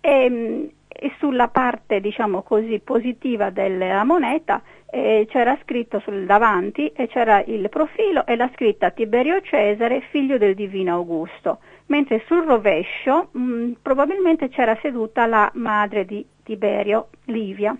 [0.00, 4.62] E, e sulla parte diciamo così positiva della moneta
[4.94, 10.38] eh, c'era scritto sul davanti e c'era il profilo e la scritta Tiberio Cesare, figlio
[10.38, 17.08] del divino Augusto, mentre sul rovescio mh, mm, probabilmente c'era seduta la madre di Tiberio,
[17.24, 17.76] Livia,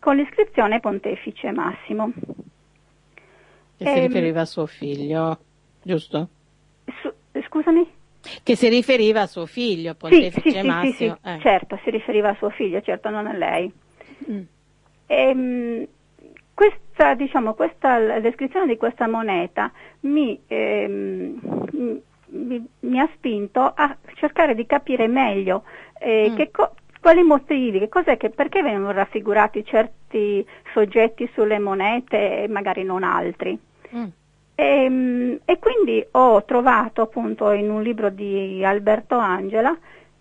[0.00, 2.12] con l'iscrizione Pontefice Massimo.
[3.78, 5.38] Che si ehm, riferiva a suo figlio,
[5.82, 6.28] giusto?
[7.00, 7.10] Su,
[7.46, 7.90] scusami?
[8.42, 11.14] Che si riferiva a suo figlio, Pontefice sì, sì, Massimo.
[11.14, 11.38] Sì, sì, eh.
[11.40, 13.72] certo, si riferiva a suo figlio, certo, non a lei.
[14.30, 14.42] Mm.
[15.06, 15.86] Ehm,
[16.60, 21.40] questa, diciamo, questa, descrizione di questa moneta mi, ehm,
[22.26, 25.62] mi, mi, ha spinto a cercare di capire meglio
[25.98, 26.42] eh, mm.
[26.52, 32.82] co- quali motivi, che cos'è che, perché vengono raffigurati certi soggetti sulle monete e magari
[32.82, 33.58] non altri.
[33.96, 34.04] Mm.
[34.54, 39.74] E, ehm, e, quindi ho trovato appunto in un libro di Alberto Angela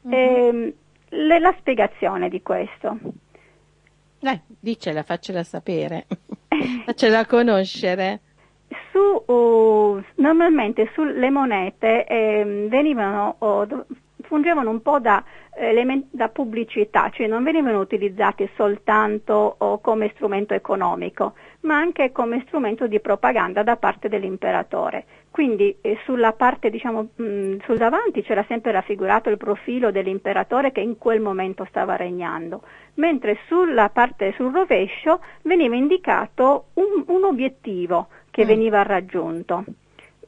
[0.08, 0.14] mm-hmm.
[0.14, 0.74] eh,
[1.10, 2.98] le, la spiegazione di questo.
[4.22, 6.06] Eh, dicela, faccela sapere,
[6.86, 8.20] faccela conoscere.
[8.92, 13.68] Su, uh, normalmente sulle monete eh, venivano, oh,
[14.22, 15.24] fungevano un po' da,
[16.10, 23.00] da, pubblicità, cioè non venivano utilizzati soltanto come strumento economico, ma anche come strumento di
[23.02, 25.06] propaganda da parte dell'imperatore.
[25.32, 30.82] Quindi eh, sulla parte, diciamo, mm, sul davanti c'era sempre raffigurato il profilo dell'imperatore che
[30.82, 32.64] in quel momento stava regnando,
[32.96, 38.48] mentre sulla parte, sul rovescio veniva indicato un, un obiettivo che mm.
[38.48, 39.64] veniva raggiunto.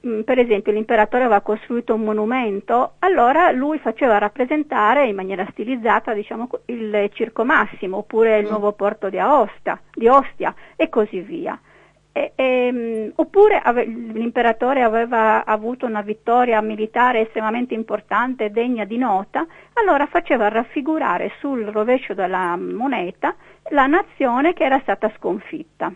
[0.05, 6.13] Mm, per esempio l'imperatore aveva costruito un monumento, allora lui faceva rappresentare in maniera stilizzata
[6.13, 8.49] diciamo, il Circo Massimo oppure il mm.
[8.49, 11.59] nuovo porto di, Aosta, di Ostia e così via.
[12.13, 18.85] E, e, mm, oppure ave, l'imperatore aveva avuto una vittoria militare estremamente importante e degna
[18.85, 23.35] di nota, allora faceva raffigurare sul rovescio della moneta
[23.69, 25.93] la nazione che era stata sconfitta.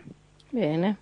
[0.48, 0.98] Bene.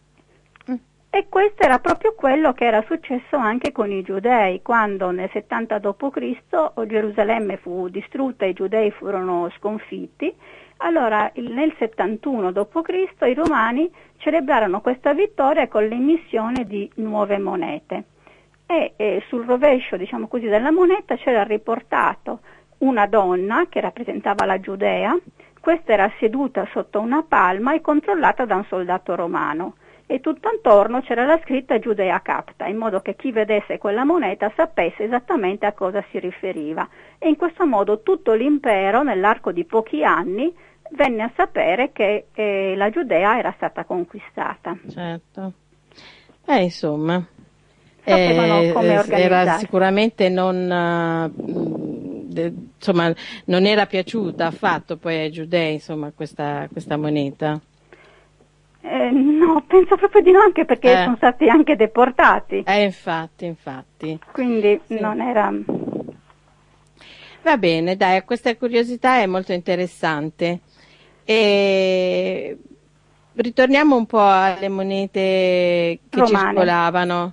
[1.16, 5.78] E questo era proprio quello che era successo anche con i giudei, quando nel 70
[5.78, 6.86] d.C.
[6.86, 10.34] Gerusalemme fu distrutta e i giudei furono sconfitti.
[10.78, 13.26] Allora nel 71 d.C.
[13.28, 18.04] i romani celebrarono questa vittoria con l'emissione di nuove monete.
[18.66, 22.40] E, e sul rovescio, diciamo così, della moneta c'era riportato
[22.78, 25.16] una donna che rappresentava la Giudea,
[25.60, 31.00] questa era seduta sotto una palma e controllata da un soldato romano e tutto attorno
[31.00, 35.72] c'era la scritta Giudea Capta, in modo che chi vedesse quella moneta sapesse esattamente a
[35.72, 36.86] cosa si riferiva.
[37.18, 40.54] E in questo modo tutto l'impero, nell'arco di pochi anni,
[40.90, 44.76] venne a sapere che eh, la Giudea era stata conquistata.
[44.90, 45.52] Certo.
[46.46, 47.24] Eh, insomma,
[48.04, 48.72] eh,
[49.08, 51.32] era sicuramente non, uh,
[52.76, 53.10] insomma,
[53.46, 57.58] non era piaciuta affatto poi ai giudei insomma, questa, questa moneta.
[58.86, 61.02] Eh, no, penso proprio di no, anche perché Eh.
[61.04, 62.62] sono stati anche deportati.
[62.66, 64.18] Eh, infatti, infatti.
[64.30, 65.00] Quindi Sì.
[65.00, 65.50] non era.
[67.42, 70.60] Va bene, dai, questa curiosità è molto interessante.
[71.24, 72.58] E
[73.36, 75.20] ritorniamo un po' alle monete
[76.10, 76.44] che Romane.
[76.44, 77.32] circolavano.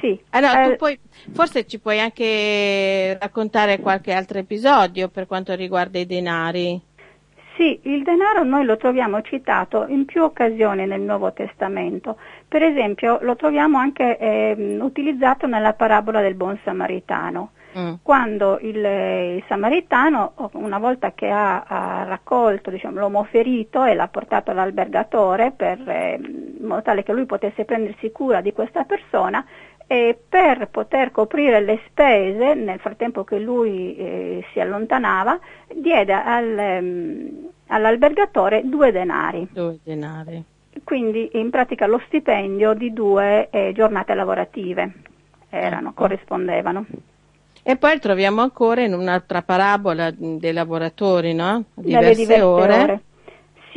[0.00, 0.18] Sì.
[0.30, 0.98] Allora, eh, tu puoi,
[1.32, 6.80] forse ci puoi anche raccontare qualche altro episodio per quanto riguarda i denari.
[7.58, 12.16] Sì, il denaro noi lo troviamo citato in più occasioni nel Nuovo Testamento.
[12.46, 17.50] Per esempio lo troviamo anche ehm, utilizzato nella parabola del buon samaritano.
[17.76, 17.94] Mm.
[18.00, 24.06] Quando il, il samaritano, una volta che ha, ha raccolto diciamo, l'uomo ferito e l'ha
[24.06, 26.24] portato all'albergatore per, ehm,
[26.60, 29.44] in modo tale che lui potesse prendersi cura di questa persona,
[29.90, 35.40] e per poter coprire le spese, nel frattempo che lui eh, si allontanava,
[35.74, 40.44] diede al, ehm, all'albergatore due denari, Due denari.
[40.84, 44.92] quindi in pratica lo stipendio di due eh, giornate lavorative
[45.48, 46.02] erano, Ecco.
[46.02, 46.84] corrispondevano.
[47.62, 51.64] E poi troviamo ancora in un'altra parabola dei lavoratori, no?
[51.74, 53.00] Dalle Diverse, ore.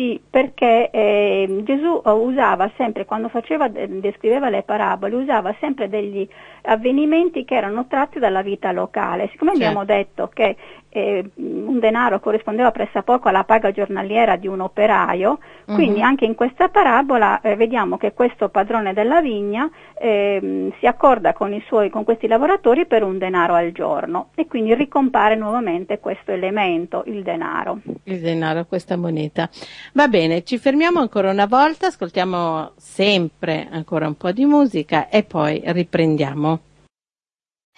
[0.02, 6.28] Sì, perché eh, Gesù usava sempre, quando faceva, eh, descriveva le parabole, usava sempre degli
[6.64, 9.28] avvenimenti che erano tratti dalla vita locale.
[9.30, 9.64] Siccome Certo.
[9.64, 10.56] abbiamo detto che
[10.94, 16.06] eh, un denaro corrispondeva pressappoco alla paga giornaliera di un operaio, quindi Mhm.
[16.06, 21.54] anche in questa parabola eh, vediamo che questo padrone della vigna ehm, si accorda con,
[21.54, 26.32] i suoi, con questi lavoratori per un denaro al giorno e quindi ricompare nuovamente questo
[26.32, 27.80] elemento, il denaro.
[28.04, 29.50] Il denaro, questa moneta.
[29.94, 35.24] Va bene, ci fermiamo ancora una volta, ascoltiamo sempre ancora un po' di musica e
[35.24, 36.60] poi riprendiamo.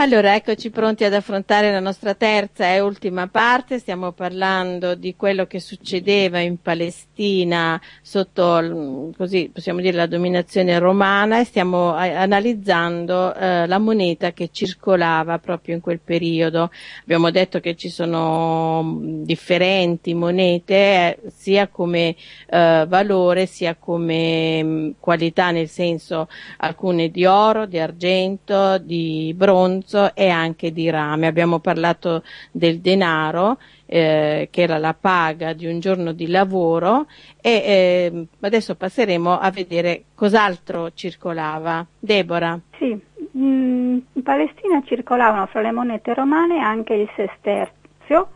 [0.00, 3.80] Allora, eccoci pronti ad affrontare la nostra terza e ultima parte.
[3.80, 10.78] Stiamo parlando di quello che succedeva in Palestina sotto, l- così possiamo dire, la dominazione
[10.78, 16.70] romana e stiamo analizzando eh, la moneta che circolava proprio in quel periodo.
[17.00, 22.14] Abbiamo detto che ci sono mh, differenti monete, eh, sia come
[22.48, 29.86] eh, valore sia come mh, qualità, nel senso alcune di oro, di argento, di bronzo
[30.14, 31.26] e anche di rame.
[31.26, 37.06] Abbiamo parlato del denaro, eh, che era la paga di un giorno di lavoro
[37.40, 41.86] e eh, adesso passeremo a vedere cos'altro circolava.
[41.98, 42.58] Deborah.
[42.78, 42.98] Sì,
[43.36, 48.28] mm, in Palestina circolavano fra le monete romane anche il sesterzio,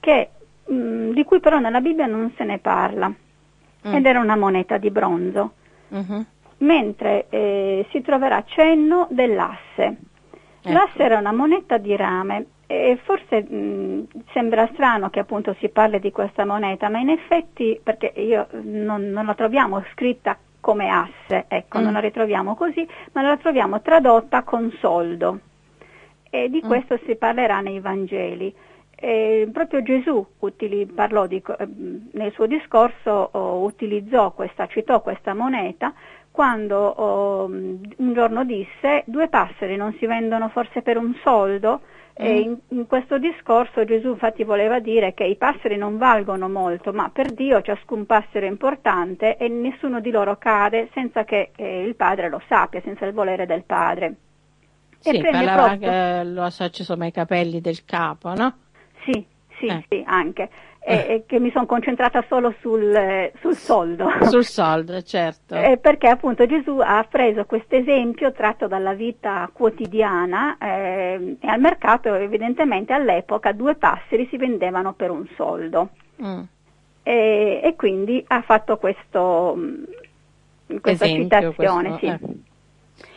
[0.00, 0.28] che,
[0.70, 3.10] mm, di cui però nella Bibbia non se ne parla,
[3.86, 3.94] Mm.
[3.94, 5.52] ed era una moneta di bronzo,
[5.90, 6.26] Mhm.
[6.58, 9.96] mentre eh, si troverà cenno dell'asse.
[10.60, 10.72] Ecco.
[10.72, 16.00] L'asse era una moneta di rame e forse mh, sembra strano che appunto si parli
[16.00, 21.44] di questa moneta, ma in effetti, perché io non, non la troviamo scritta come asse,
[21.48, 21.82] ecco, Mm.
[21.84, 25.38] non la ritroviamo così, ma la troviamo tradotta con soldo.
[26.28, 26.66] E di Mm.
[26.66, 28.54] questo si parlerà nei Vangeli.
[29.00, 31.40] E proprio Gesù utili- parlò di
[32.14, 35.94] nel suo discorso oh, utilizzò questa, citò questa moneta
[36.38, 41.80] quando oh, un giorno disse due passeri non si vendono forse per un soldo
[42.14, 46.92] e in, in questo discorso Gesù infatti voleva dire che i passeri non valgono molto
[46.92, 51.82] ma per Dio ciascun passero è importante e nessuno di loro cade senza che eh,
[51.82, 54.06] il padre lo sappia, senza il volere del padre.
[55.02, 58.52] E Sì, parlava proprio- che lo associo insomma ai capelli del capo, no?
[59.04, 59.26] Sì,
[59.58, 59.84] sì, Eh.
[59.88, 60.48] sì, anche.
[60.90, 64.08] E, e che mi sono concentrata solo sul, sul soldo.
[64.30, 65.54] Sul soldo, certo.
[65.54, 71.60] Eh, perché appunto Gesù ha preso questo esempio tratto dalla vita quotidiana eh, e al
[71.60, 75.90] mercato evidentemente all'epoca due passeri si vendevano per un soldo
[76.22, 76.40] Mm.
[77.02, 81.22] e, e quindi ha fatto questo, mh, questa Esempio,
[81.52, 81.88] citazione.
[81.98, 82.32] questo, sì.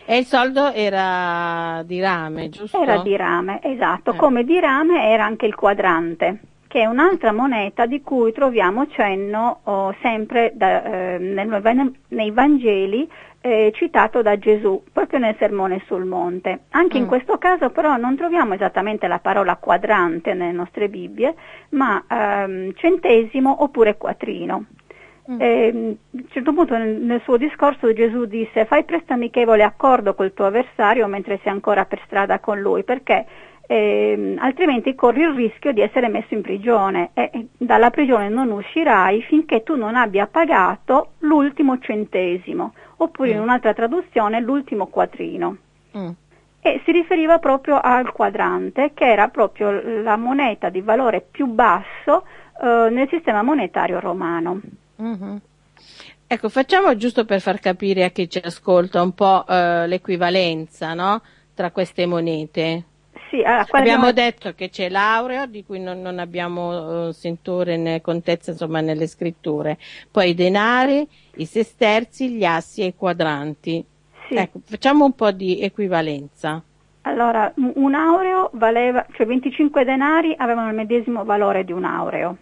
[0.05, 0.13] eh.
[0.13, 2.81] E il soldo era di rame, giusto?
[2.81, 4.15] Era di rame, esatto, Eh.
[4.17, 6.39] come di rame era anche il quadrante,
[6.71, 13.09] che è un'altra moneta di cui troviamo cenno oh, sempre da, eh, nel- nei Vangeli
[13.41, 16.61] eh, citato da Gesù, proprio nel Sermone sul Monte.
[16.69, 17.07] Anche in Mm.
[17.07, 21.35] questo caso però non troviamo esattamente la parola quadrante nelle nostre Bibbie,
[21.71, 24.63] ma ehm, centesimo oppure quattrino.
[25.29, 25.41] Mm.
[25.41, 25.95] E, a un
[26.29, 31.05] certo punto nel, nel suo discorso Gesù disse fai presto amichevole accordo col tuo avversario
[31.07, 33.25] mentre sei ancora per strada con lui perché
[33.71, 39.21] ehm, altrimenti corri il rischio di essere messo in prigione e dalla prigione non uscirai
[39.21, 43.43] finché tu non abbia pagato l'ultimo centesimo oppure in Mm.
[43.43, 45.57] un'altra traduzione l'ultimo quattrino.
[45.97, 46.09] Mm.
[46.63, 49.71] e si riferiva proprio al quadrante, che era proprio
[50.03, 52.23] la moneta di valore più basso
[52.61, 54.61] eh, nel sistema monetario romano.
[55.01, 55.35] Mm-hmm.
[56.27, 61.21] Ecco, facciamo giusto per far capire a chi ci ascolta un po' eh, l'equivalenza no?
[61.55, 62.83] tra queste monete.
[63.31, 64.11] Sì, allora, abbiamo abbiamo...
[64.11, 69.07] detto che c'è l'aureo, di cui non, non abbiamo uh, sentore né contezza insomma, nelle
[69.07, 69.77] scritture,
[70.11, 73.85] poi i denari, i sesterzi, gli assi e i quadranti.
[74.27, 74.35] Sì.
[74.35, 76.61] Ecco, facciamo un po' di equivalenza.
[77.03, 82.35] Allora, un aureo valeva, cioè 25 denari avevano il medesimo valore di un aureo.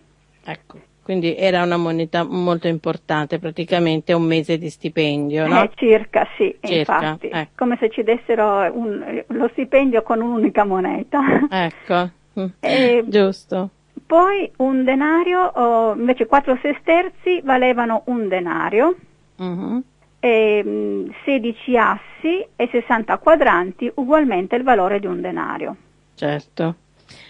[0.44, 0.80] Ecco,
[1.10, 5.64] quindi era una moneta molto importante, praticamente un mese di stipendio, no?
[5.64, 7.49] Eh, circa, sì, circa, infatti, ecco.
[7.55, 11.20] come se ci dessero un, lo stipendio con un'unica moneta.
[11.49, 12.45] Ecco, mm.
[12.60, 13.72] e, giusto.
[14.05, 18.95] Poi un denario, oh, invece quattro sesterzi valevano un denario.
[19.38, 19.84] Uh-huh
[20.20, 25.76] e 16 mm, assi e 60 quadranti, ugualmente il valore di un denario.
[26.14, 26.76] Certo.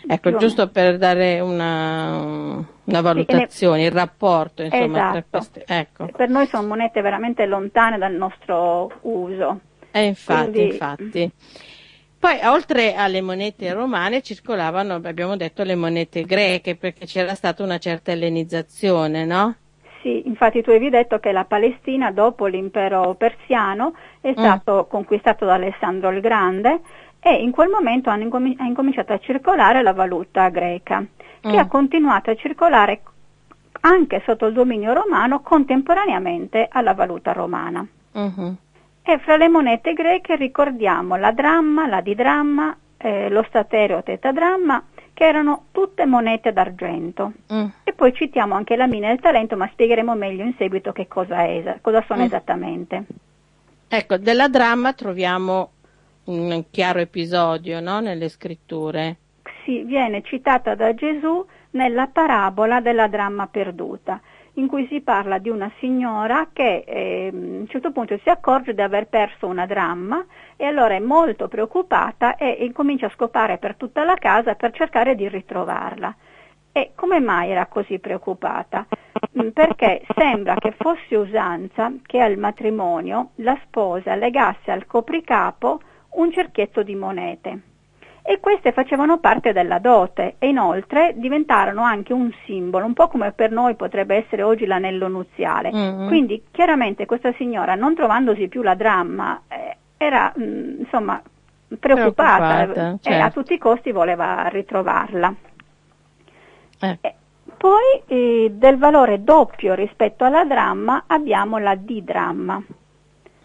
[0.07, 5.25] Ecco, giusto per dare una, una valutazione, il rapporto insomma, esatto.
[5.29, 6.07] queste, ecco.
[6.15, 9.59] Per noi sono monete veramente lontane dal nostro uso.
[9.91, 10.71] E infatti, Quindi...
[10.71, 11.31] infatti.
[12.19, 17.77] Poi, oltre alle monete romane, circolavano, abbiamo detto, le monete greche, perché c'era stata una
[17.77, 19.55] certa ellenizzazione, no?
[20.01, 24.33] Sì, infatti tu avevi detto che la Palestina dopo l'impero persiano è mm.
[24.33, 26.81] stato conquistato da Alessandro il Grande
[27.19, 31.03] e in quel momento incomin- ha incominciato a circolare la valuta greca,
[31.41, 31.57] che mm.
[31.57, 33.01] ha continuato a circolare
[33.81, 37.85] anche sotto il dominio romano contemporaneamente alla valuta romana.
[38.17, 38.53] Mm-hmm.
[39.01, 45.25] E fra le monete greche ricordiamo la dramma, la didramma, eh, lo statereo tetadramma che
[45.25, 47.33] erano tutte monete d'argento.
[47.51, 47.65] Mm.
[47.83, 51.07] E poi citiamo anche la mina e il talento, ma spiegheremo meglio in seguito che
[51.07, 52.25] cosa, è, cosa sono mm.
[52.25, 53.05] esattamente.
[53.87, 55.71] Ecco, della dramma troviamo
[56.25, 57.99] un chiaro episodio no?
[57.99, 59.17] nelle scritture.
[59.63, 64.21] Sì, viene citata da Gesù nella parabola della dramma perduta
[64.59, 68.73] in cui si parla di una signora che eh, a un certo punto si accorge
[68.73, 70.23] di aver perso una dramma
[70.57, 75.15] e allora è molto preoccupata e incomincia a scopare per tutta la casa per cercare
[75.15, 76.13] di ritrovarla.
[76.71, 78.85] E come mai era così preoccupata?
[79.39, 85.81] Mm, perché sembra che fosse usanza che al matrimonio la sposa legasse al copricapo
[86.11, 87.61] un cerchietto di monete
[88.29, 93.31] e queste facevano parte della dote e inoltre diventarono anche un simbolo, un po' come
[93.31, 95.71] per noi potrebbe essere oggi l'anello nuziale.
[95.71, 96.07] Mm-hmm.
[96.07, 101.19] Quindi chiaramente questa signora, non trovandosi più la dramma, eh, era mh, mm, insomma
[101.79, 103.09] preoccupata, preoccupata certo.
[103.09, 105.35] e a tutti i costi voleva ritrovarla.
[106.81, 107.15] Eh.
[107.57, 112.63] Poi eh, del valore doppio rispetto alla dramma abbiamo la didramma.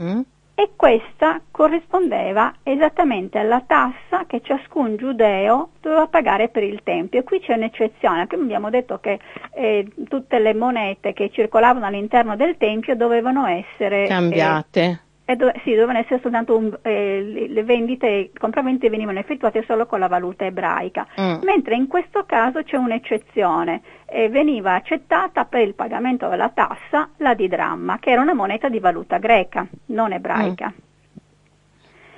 [0.03, 0.21] Mm
[0.55, 7.21] e questa corrispondeva esattamente alla tassa che ciascun giudeo doveva pagare per il Tempio.
[7.21, 9.19] E qui c'è un'eccezione, prima abbiamo detto che
[9.53, 14.81] eh, tutte le monete che circolavano all'interno del Tempio dovevano essere cambiate.
[14.81, 19.87] Eh, dove, sì, dovevano essere soltanto un, eh, le vendite, i compravendite venivano effettuate solo
[19.87, 21.43] con la valuta ebraica, mm.
[21.43, 27.35] mentre in questo caso c'è un'eccezione, eh, veniva accettata per il pagamento della tassa la
[27.35, 30.73] didramma, che era una moneta di valuta greca, non ebraica.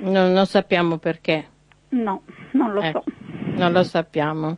[0.03, 0.11] Mm.
[0.11, 1.47] Non, non, sappiamo perché.
[1.91, 3.13] No, non lo ecco, so.
[3.55, 4.57] Non lo sappiamo.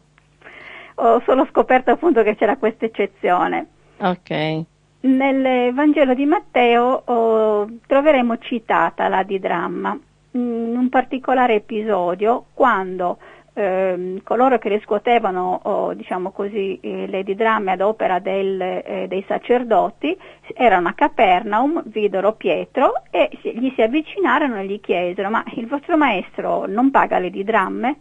[0.94, 3.66] Ho solo scoperto appunto che c'era questa eccezione.
[3.99, 4.64] Ok.
[5.09, 9.98] Nel Vangelo di Matteo oh, troveremo citata la didramma
[10.32, 13.16] in un particolare episodio quando
[13.54, 19.24] eh, coloro che riscuotevano oh, diciamo così, eh, le didramme ad opera del, eh, dei
[19.26, 20.14] sacerdoti
[20.54, 25.96] erano a Capernaum, videro Pietro e gli si avvicinarono e gli chiesero ma il vostro
[25.96, 27.96] maestro non paga le didramme?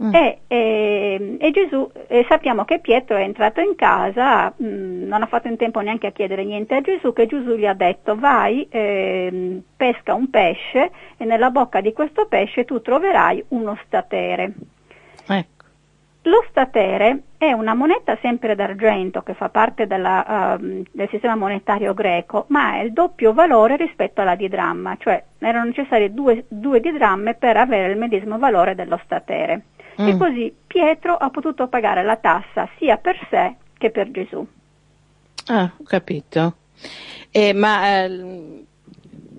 [0.00, 0.14] Mm.
[0.14, 5.22] E, e, e, Gesù, e sappiamo che Pietro è entrato in casa, mh, mm, non
[5.22, 8.14] ha fatto in tempo neanche a chiedere niente a Gesù, che Gesù gli ha detto
[8.14, 14.52] vai, eh, pesca un pesce e nella bocca di questo pesce tu troverai uno statere.
[15.26, 15.58] Ecco.
[16.22, 21.94] Lo statere è una moneta sempre d'argento che fa parte della, uh, del sistema monetario
[21.94, 27.34] greco, ma ha il doppio valore rispetto alla didramma, cioè erano necessarie due, due didramme
[27.34, 29.62] per avere il medesimo valore dello statere.
[30.00, 30.06] Mm.
[30.06, 34.46] E così Pietro ha potuto pagare la tassa sia per sé che per Gesù.
[35.46, 36.56] Ah, ho capito.
[37.30, 38.64] Eh, ma eh,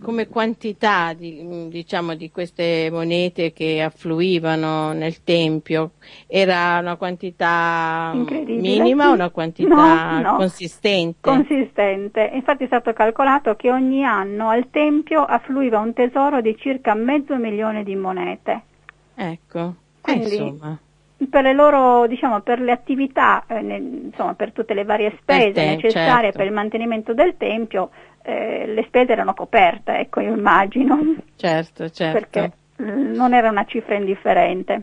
[0.02, 5.92] come quantità di, diciamo, di queste monete che affluivano nel tempio?
[6.28, 10.36] Era una quantità minima o una quantità no, no.
[10.38, 11.30] consistente?
[11.30, 12.32] Consistente.
[12.34, 17.36] Infatti è stato calcolato che ogni anno al tempio affluiva un tesoro di circa mezzo
[17.36, 18.62] milione di monete.
[19.16, 20.80] Ecco, Quindi, eh, insomma
[21.28, 25.52] per le loro, diciamo, per le attività, eh, ne, insomma, per tutte le varie spese
[25.52, 26.38] te, necessarie certo.
[26.38, 27.90] per il mantenimento del tempio,
[28.22, 31.16] eh, le spese erano coperte, ecco, io immagino.
[31.36, 32.20] Certo, certo.
[32.20, 34.82] Perché non era una cifra indifferente.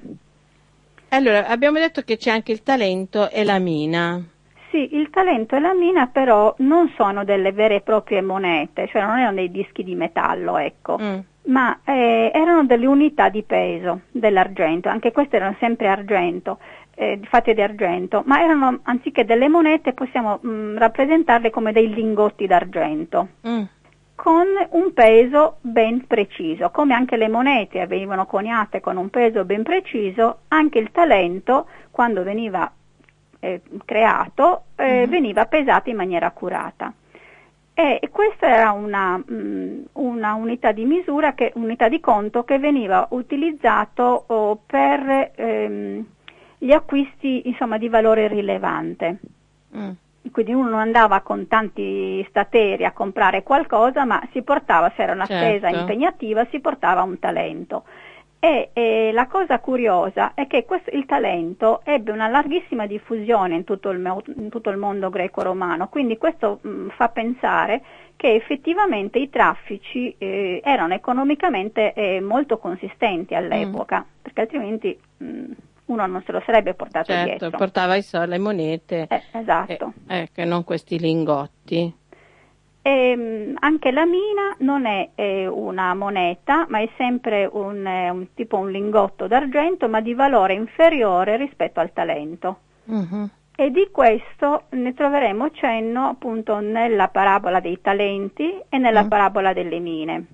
[1.09, 4.23] Allora, abbiamo detto che c'è anche il talento e la mina.
[4.71, 9.01] Sì, il talento e la mina però non sono delle vere e proprie monete, cioè
[9.01, 10.99] non erano dei dischi di metallo, ecco.
[11.01, 16.59] Mm ma eh, erano delle unità di peso dell'argento, anche queste erano sempre argento,
[16.95, 21.93] eh, fatte di argento, ma erano anziché delle monete possiamo mh, mm, rappresentarle come dei
[21.93, 23.29] lingotti d'argento.
[23.47, 23.63] Mm.
[24.15, 29.63] Con un peso ben preciso, come anche le monete venivano coniate con un peso ben
[29.63, 32.71] preciso, anche il talento, quando veniva
[33.41, 35.11] eh, creato, eh, mm.
[35.11, 36.93] veniva pesato in maniera accurata.
[37.79, 43.07] E questa era una, mm, una unità di misura, che, unità di conto che veniva
[43.11, 46.07] utilizzato oh, per ehm,
[46.57, 49.19] gli acquisti insomma, di valore rilevante.
[49.77, 49.91] Mm.
[50.33, 55.13] Quindi uno non andava con tanti stateri a comprare qualcosa, ma si portava, se era
[55.13, 55.45] una certo.
[55.45, 57.85] spesa impegnativa, si portava un talento.
[58.39, 63.65] E, e, la cosa curiosa è che questo, il talento ebbe una larghissima diffusione in
[63.65, 67.83] tutto il, in tutto il mondo greco-romano, quindi questo mh, fa pensare
[68.17, 74.23] che effettivamente i traffici eh, erano economicamente eh, molto consistenti all'epoca, mm.
[74.23, 75.45] perché altrimenti mh,
[75.87, 77.51] uno non se lo sarebbe portato certo, dietro.
[77.51, 79.93] portava i soldi, le monete, eh, esatto.
[80.09, 81.95] eh, che non questi lingotti.
[82.87, 88.11] E, ehm, anche la mina non è eh, una moneta, ma è sempre un, eh,
[88.11, 92.59] un, tipo un lingotto d'argento, ma di valore inferiore rispetto al talento.
[92.85, 93.29] Uh-huh.
[93.57, 99.09] E di questo ne troveremo cenno appunto nella parabola dei talenti e nella uh-huh.
[99.09, 100.27] parabola delle mine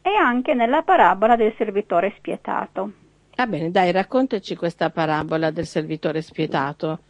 [0.00, 2.92] e anche nella parabola del servitore spietato.
[3.36, 7.00] Va bene, dai, raccontaci questa parabola del servitore spietato.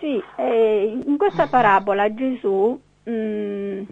[0.00, 3.82] Sì, eh, in questa parabola Gesù mh, mm,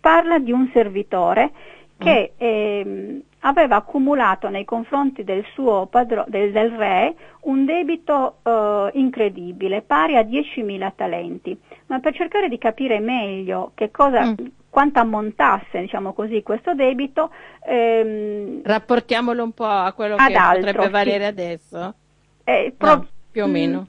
[0.00, 1.50] parla di un servitore
[1.98, 2.38] che mm.
[2.38, 9.82] eh, aveva accumulato nei confronti del suo padrone, del, del, re, un debito eh, incredibile,
[9.82, 11.58] pari a 10.000 talenti.
[11.86, 14.34] Ma per cercare di capire meglio che cosa, mm.
[14.68, 17.30] quanto ammontasse, diciamo così, questo debito,
[17.64, 21.30] ehm, rapportiamolo un po' a quello che altro, potrebbe valere sì.
[21.30, 21.94] adesso.
[22.44, 23.86] Eh, pro- no, più o meno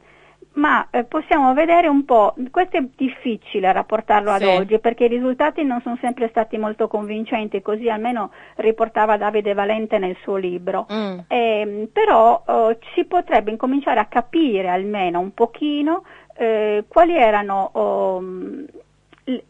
[0.57, 4.47] ma eh, possiamo vedere un po', questo è difficile rapportarlo ad sì.
[4.47, 9.97] oggi perché i risultati non sono sempre stati molto convincenti, così almeno riportava Davide Valente
[9.97, 11.19] nel suo libro, mm.
[11.27, 16.03] eh, però eh, si potrebbe incominciare a capire almeno un pochino
[16.35, 18.23] eh, quali erano, oh,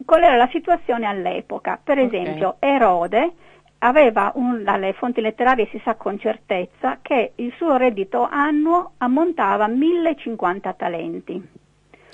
[0.04, 1.80] qual era la situazione all'epoca.
[1.82, 2.74] Per esempio okay.
[2.74, 3.32] Erode,
[3.78, 9.64] aveva un, dalle fonti letterarie si sa con certezza che il suo reddito annuo ammontava
[9.64, 11.48] a 1050 talenti.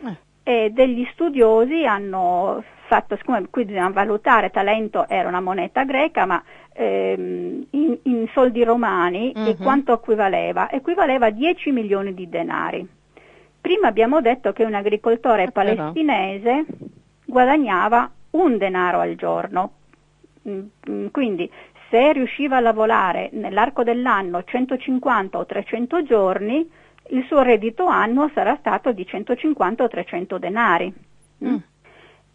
[0.04, 0.16] Eh.
[0.42, 6.42] E degli studiosi hanno fatto, siccome qui bisogna valutare, talento era una moneta greca, ma
[6.72, 9.56] ehm, in, in, soldi romani uh-huh.
[9.56, 10.70] quanto equivaleva?
[10.70, 12.86] Equivaleva a 10 milioni di denari.
[13.58, 16.66] Prima abbiamo detto che un agricoltore eh, palestinese
[17.24, 19.70] guadagnava un denaro al giorno,
[21.10, 21.50] quindi
[21.90, 26.68] se riusciva a lavorare nell'arco dell'anno 150 o 300 giorni,
[27.08, 30.92] il suo reddito annuo sarà stato di 150 o 300 denari.
[31.44, 31.56] Mm.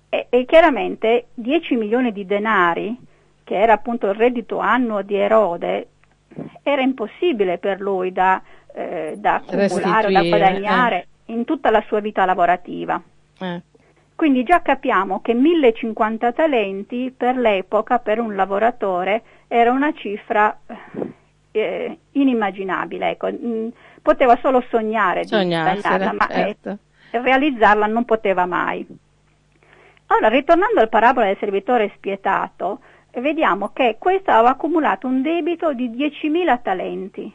[0.10, 2.98] E, e, chiaramente 10 milioni di denari,
[3.44, 5.88] che era appunto il reddito annuo di Erode,
[6.64, 8.42] era impossibile per lui da,
[8.74, 11.34] eh, da accumulare, da guadagnare eh.
[11.34, 13.02] in tutta la sua vita lavorativa.
[13.40, 13.62] Eh.
[14.20, 20.60] Quindi già capiamo che 1050 talenti per l'epoca, per un lavoratore, era una cifra
[21.52, 23.12] eh, inimmaginabile.
[23.12, 23.32] Ecco.
[23.32, 23.70] Mm,
[24.02, 26.78] poteva solo sognare di guadagnarla, ma eh, certo.
[27.12, 28.86] realizzarla non poteva mai.
[30.08, 32.82] Allora, ritornando al parabola del servitore spietato,
[33.22, 37.32] vediamo che questo aveva accumulato un debito di 10.000 talenti.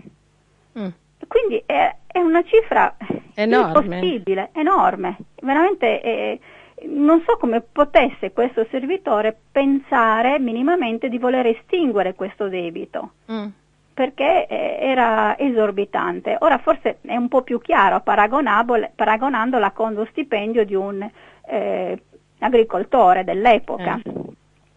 [0.79, 0.89] Mm.
[1.27, 2.95] Quindi è, è, una cifra
[3.37, 3.97] enorme.
[3.97, 6.41] impossibile, enorme, veramente eh,
[6.89, 13.13] non so come potesse questo servitore pensare minimamente di voler estinguere questo debito.
[13.31, 13.47] Mm.
[13.95, 16.37] Perché eh, era esorbitante.
[16.41, 21.09] Ora forse è un po' più chiaro paragonandola con lo stipendio di un
[21.47, 22.03] eh,
[22.39, 24.01] agricoltore dell'epoca.
[24.05, 24.13] Eh.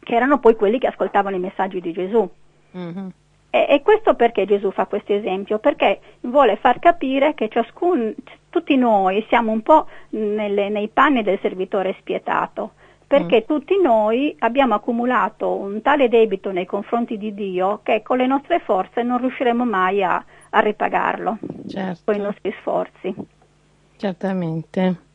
[0.08, 2.30] che erano poi quelli che ascoltavano i messaggi di Gesù.
[2.78, 3.08] Mm-hmm.
[3.50, 5.60] E, e, questo perché Gesù fa questo esempio?
[5.60, 8.14] Perché vuole far capire che ciascun,
[8.50, 12.72] tutti noi siamo un po' nelle, nei panni del servitore spietato,
[13.06, 13.48] perché mm.
[13.48, 18.60] tutti noi abbiamo accumulato un tale debito nei confronti di Dio che con le nostre
[18.60, 21.38] forze non riusciremo mai a, a ripagarlo
[21.68, 22.02] certo.
[22.06, 23.16] con i nostri sforzi.
[23.96, 25.06] Certamente.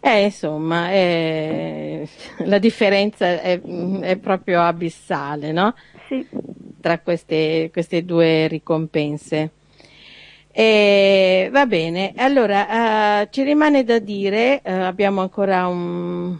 [0.00, 2.08] Eh, insomma, eh,
[2.44, 5.74] la differenza è, è, proprio abissale, no?
[6.08, 6.26] Sì.
[6.80, 9.50] Tra queste, queste due ricompense.
[10.58, 16.34] E, va bene, allora uh, ci rimane da dire, uh, abbiamo ancora un,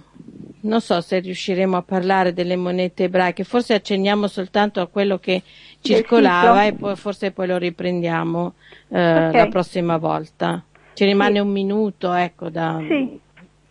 [0.61, 5.43] non so se riusciremo a parlare delle monete ebraiche, forse accenniamo soltanto a quello che
[5.83, 8.55] circolava e poi, forse poi lo riprendiamo
[8.89, 9.33] uh, okay.
[9.33, 10.65] la prossima volta.
[10.95, 11.41] Ci rimane sì.
[11.41, 12.83] un minuto, ecco, da...
[12.89, 13.21] Sì.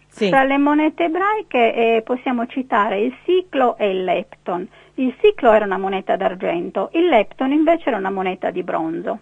[0.09, 0.29] sì.
[0.29, 4.67] Tra le monete ebraiche eh, possiamo citare il ciclo e il lepton.
[4.93, 9.17] Il ciclo era una moneta d'argento, il lepton invece era una moneta di bronzo.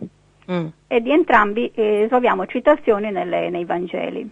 [0.51, 0.67] Mm.
[0.87, 4.29] E di entrambi eh, troviamo citazioni nelle, nei Vangeli.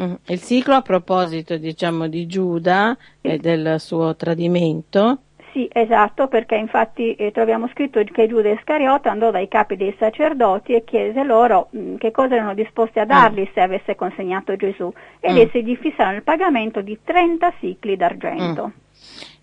[0.00, 0.14] Mm.
[0.26, 5.18] Il ciclo a proposito, diciamo, di Giuda e del suo tradimento.
[5.52, 10.72] Sì, esatto, perché infatti eh, troviamo scritto che Giuda Iscariota andò dai capi dei sacerdoti
[10.72, 13.52] e chiese loro mh, mm, che cosa erano disposti a dargli mm.
[13.54, 15.38] se avesse consegnato Gesù ed mm.
[15.38, 18.72] essi gli fissarono il pagamento di 30 sicli d'argento.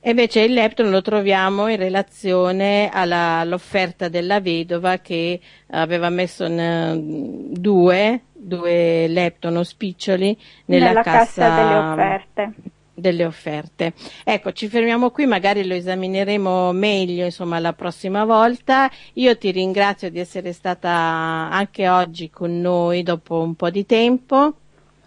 [0.03, 6.45] E invece il lepton lo troviamo in relazione alla, all'offerta della vedova che aveva messo
[6.45, 10.35] in, due, due lepton o spiccioli
[10.65, 12.53] nella, nella cassa, cassa delle offerte
[13.01, 13.93] delle offerte.
[14.23, 18.89] Ecco, ci fermiamo qui, magari lo esamineremo meglio insomma la prossima volta.
[19.13, 24.53] Io ti ringrazio di essere stata anche oggi con noi dopo un po' di tempo.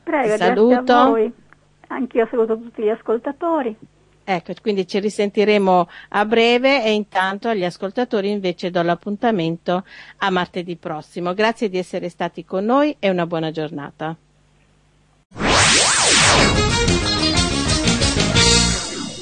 [0.02, 0.92] Prego, ti saluto.
[0.92, 1.32] a voi.
[1.86, 3.76] Anch'io saluto tutti gli ascoltatori.
[4.24, 9.84] Ecco, quindi ci risentiremo a breve e intanto agli ascoltatori invece do l'appuntamento
[10.18, 11.34] a martedì prossimo.
[11.34, 14.16] Grazie di essere stati con noi e una buona giornata.